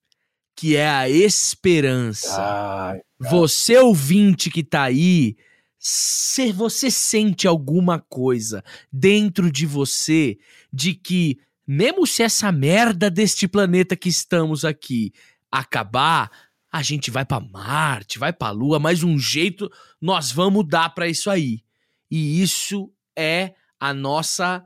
[0.57, 2.41] que é a esperança.
[2.41, 5.37] Ai, você ouvinte que tá aí,
[5.79, 10.39] se você sente alguma coisa dentro de você
[10.73, 15.13] de que mesmo se essa merda deste planeta que estamos aqui
[15.59, 16.31] acabar,
[16.73, 21.07] a gente vai para Marte, vai para Lua, mas um jeito nós vamos dar para
[21.07, 21.63] isso aí.
[22.11, 24.65] E isso é a nossa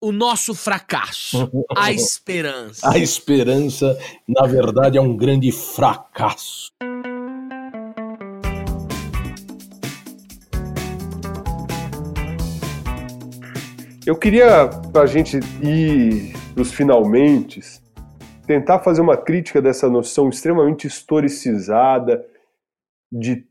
[0.00, 2.90] o nosso fracasso, a esperança.
[2.90, 6.72] A esperança, na verdade, é um grande fracasso.
[14.04, 17.60] Eu queria, para a gente ir para os finalmente,
[18.46, 22.24] tentar fazer uma crítica dessa noção extremamente historicizada
[23.10, 23.44] de,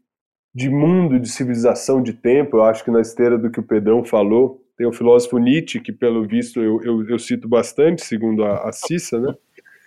[0.53, 2.57] de mundo, de civilização, de tempo.
[2.57, 5.91] Eu acho que na esteira do que o Pedrão falou, tem o filósofo Nietzsche, que
[5.91, 9.35] pelo visto eu, eu, eu cito bastante, segundo a, a Cissa, né?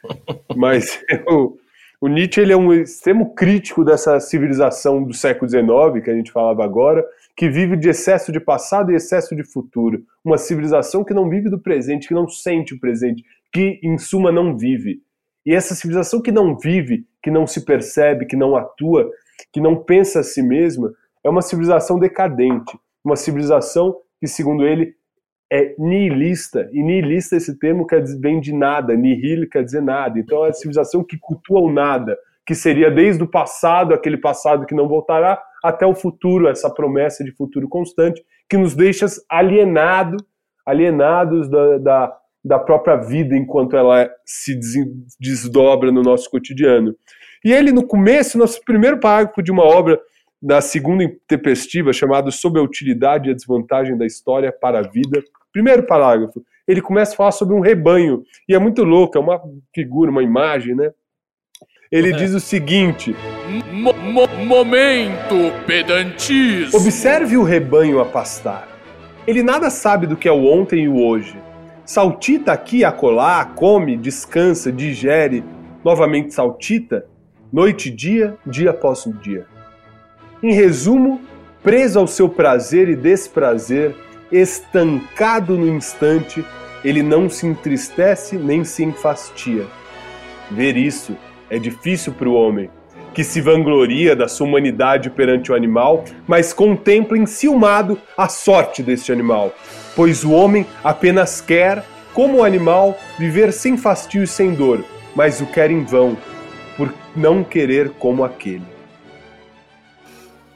[0.57, 1.59] Mas eu,
[2.01, 6.31] o Nietzsche ele é um extremo crítico dessa civilização do século XIX, que a gente
[6.31, 7.05] falava agora,
[7.37, 10.05] que vive de excesso de passado e excesso de futuro.
[10.25, 13.25] Uma civilização que não vive do presente, que não sente o presente,
[13.55, 15.01] que, em suma, não vive.
[15.47, 19.09] E essa civilização que não vive, que não se percebe, que não atua,
[19.53, 20.93] que não pensa a si mesma,
[21.23, 24.95] é uma civilização decadente, uma civilização que, segundo ele,
[25.53, 26.69] é nihilista.
[26.73, 30.19] E nihilista, esse termo quer dizer, vem de nada, nihil quer dizer nada.
[30.19, 34.67] Então é a civilização que cultua o nada, que seria desde o passado, aquele passado
[34.67, 40.17] que não voltará, até o futuro, essa promessa de futuro constante, que nos deixa alienado,
[40.67, 44.59] alienados da, da, da própria vida enquanto ela se
[45.19, 46.95] desdobra no nosso cotidiano.
[47.45, 50.01] E ele, no começo, nosso primeiro parágrafo de uma obra
[50.41, 55.23] da segunda intempestiva, chamado Sobre a Utilidade e a Desvantagem da História para a Vida.
[55.51, 59.41] Primeiro parágrafo, ele começa a falar sobre um rebanho, e é muito louco, é uma
[59.75, 60.91] figura, uma imagem, né?
[61.91, 62.17] Ele é.
[62.17, 63.15] diz o seguinte:
[63.73, 63.95] Mo
[64.45, 65.35] Momento
[65.67, 66.79] pedantismo.
[66.79, 68.69] Observe o rebanho a pastar.
[69.27, 71.37] Ele nada sabe do que é o ontem e o hoje.
[71.85, 75.45] Saltita aqui acolá, come, descansa, digere,
[75.85, 77.07] novamente saltita,
[77.53, 79.47] noite e dia, dia após dia.
[80.43, 81.21] Em resumo,
[81.63, 83.95] preso ao seu prazer e desprazer,
[84.33, 86.45] estancado no instante,
[86.83, 89.67] ele não se entristece nem se enfastia.
[90.51, 91.15] Ver isso
[91.51, 92.71] é difícil para o homem,
[93.15, 99.13] que se vangloria da sua humanidade perante o animal, mas contempla enciumado a sorte deste
[99.13, 99.55] animal,
[99.95, 104.85] pois o homem apenas quer, como o animal, viver sem fastio e sem dor,
[105.15, 106.19] mas o quer em vão,
[106.77, 108.67] por não querer como aquele.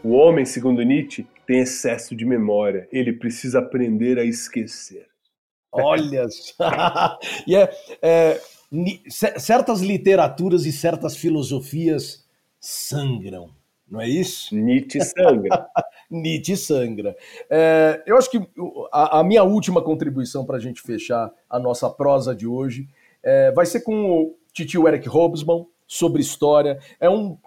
[0.02, 2.88] O homem, segundo Nietzsche, tem excesso de memória.
[2.92, 5.06] Ele precisa aprender a esquecer.
[5.72, 7.18] Olha só.
[7.46, 7.70] e é,
[8.02, 8.40] é,
[9.10, 12.27] certas literaturas e certas filosofias
[12.60, 13.50] sangram,
[13.90, 14.54] não é isso?
[14.54, 15.66] Nietzsche sangra.
[16.10, 17.16] Nietzsche sangra.
[17.50, 18.38] É, eu acho que
[18.92, 22.88] a, a minha última contribuição para a gente fechar a nossa prosa de hoje
[23.22, 26.78] é, vai ser com o titio Eric Hobsbawm sobre história.
[27.00, 27.38] É um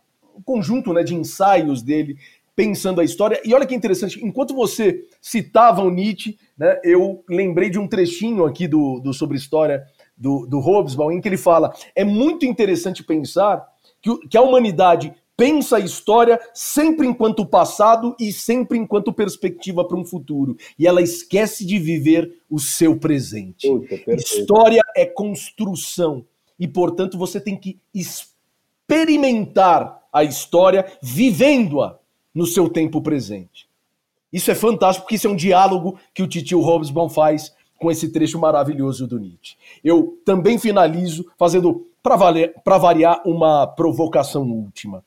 [0.43, 2.17] conjunto né, de ensaios dele
[2.55, 3.39] pensando a história.
[3.45, 8.45] E olha que interessante, enquanto você citava o Nietzsche, né, eu lembrei de um trechinho
[8.45, 9.83] aqui do, do sobre história
[10.17, 13.65] do, do Hobsbawm, em que ele fala: é muito interessante pensar
[14.01, 20.05] que, a humanidade pensa a história sempre enquanto passado e sempre enquanto perspectiva para um
[20.05, 20.57] futuro.
[20.77, 23.67] E ela esquece de viver o seu presente.
[23.67, 26.25] Puta, história é construção.
[26.59, 31.97] E, portanto, você tem que experimentar a história vivendo-a
[32.33, 33.71] no seu tempo presente.
[34.31, 38.09] Isso é fantástico, porque isso é um diálogo que o Titio Hobsbawm faz com esse
[38.09, 39.55] trecho maravilhoso do Nietzsche.
[39.83, 45.03] Eu também finalizo fazendo, para variar, uma provocação última.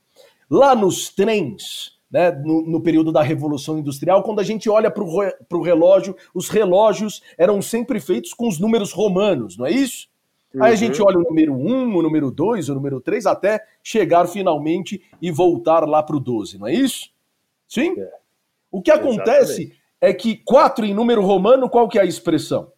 [0.49, 5.03] Lá nos trens, né, no, no, período da Revolução Industrial, quando a gente olha para
[5.03, 10.09] o relógio, os relógios eram sempre feitos com os números romanos, não é isso?
[10.55, 10.63] Uhum.
[10.63, 11.09] Aí a gente uhum.
[11.09, 15.89] olha o número 1, o número 2, o número 3, até chegar finalmente e voltar
[15.89, 17.11] lá para o 12, não é isso?
[17.67, 17.99] Sim?
[17.99, 18.11] É.
[18.71, 19.83] O que acontece Exatamente.
[20.01, 22.71] é que 4 em número romano, qual que é a expressão?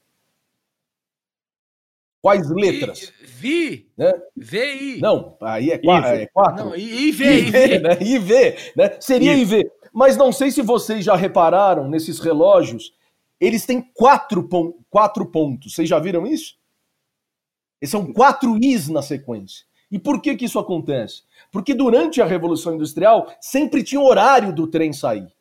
[2.27, 3.13] Quais letras?
[3.23, 3.87] Vi.
[3.97, 4.13] Né?
[4.37, 4.99] VI.
[5.01, 6.11] Não, aí é 4.
[6.11, 6.65] É quatro.
[6.65, 7.99] Não, IV, IV, né?
[8.01, 8.97] IV, né?
[8.99, 9.59] Seria IV.
[9.59, 9.71] IV.
[9.93, 12.93] Mas não sei se vocês já repararam nesses relógios,
[13.41, 15.73] eles têm quatro, pon quatro pontos.
[15.73, 16.57] Vocês já viram isso?
[17.81, 19.65] Eles são quatro Is na sequência.
[19.89, 21.23] E por que, que isso acontece?
[21.53, 25.33] Porque durante a Revolução Industrial sempre tinha horário do trem sair.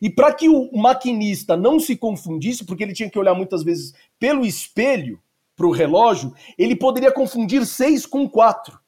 [0.00, 3.92] E para que o maquinista não se confundisse, porque ele tinha que olhar muitas vezes
[4.16, 5.20] pelo espelho,
[5.60, 8.78] para o relógio, ele poderia confundir seis com quatro.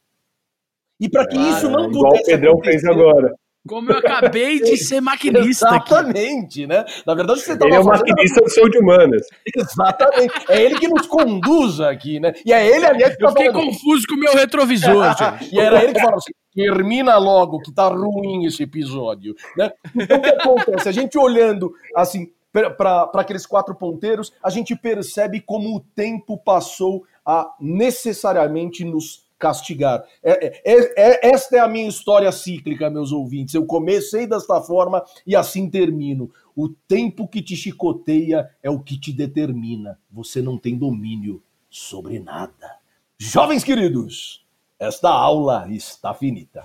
[0.98, 2.32] E para que isso não igual pudesse.
[2.32, 3.34] Igual o Pedrão fez agora.
[3.68, 5.68] Como eu acabei de ser maquinista.
[5.68, 6.66] Exatamente, aqui.
[6.66, 6.84] né?
[7.06, 9.26] Na verdade, você Ele é o maquinista do show de humanas.
[9.54, 10.32] Exatamente.
[10.48, 12.32] É ele que nos conduz aqui, né?
[12.44, 13.66] E é ele, aliás, que Eu tá fiquei falando...
[13.66, 15.54] confuso com o meu retrovisor, gente.
[15.54, 19.34] e era ele que falou assim: termina logo, que tá ruim esse episódio.
[19.56, 19.70] Né?
[19.94, 20.88] Então, o que acontece?
[20.88, 27.04] A gente olhando assim para aqueles quatro ponteiros, a gente percebe como o tempo passou
[27.24, 30.04] a necessariamente nos castigar.
[30.22, 33.54] É, é, é, é, esta é a minha história cíclica, meus ouvintes.
[33.54, 36.30] Eu comecei desta forma e assim termino.
[36.54, 39.98] O tempo que te chicoteia é o que te determina.
[40.10, 42.76] Você não tem domínio sobre nada.
[43.18, 44.44] Jovens queridos,
[44.78, 46.64] esta aula está finita.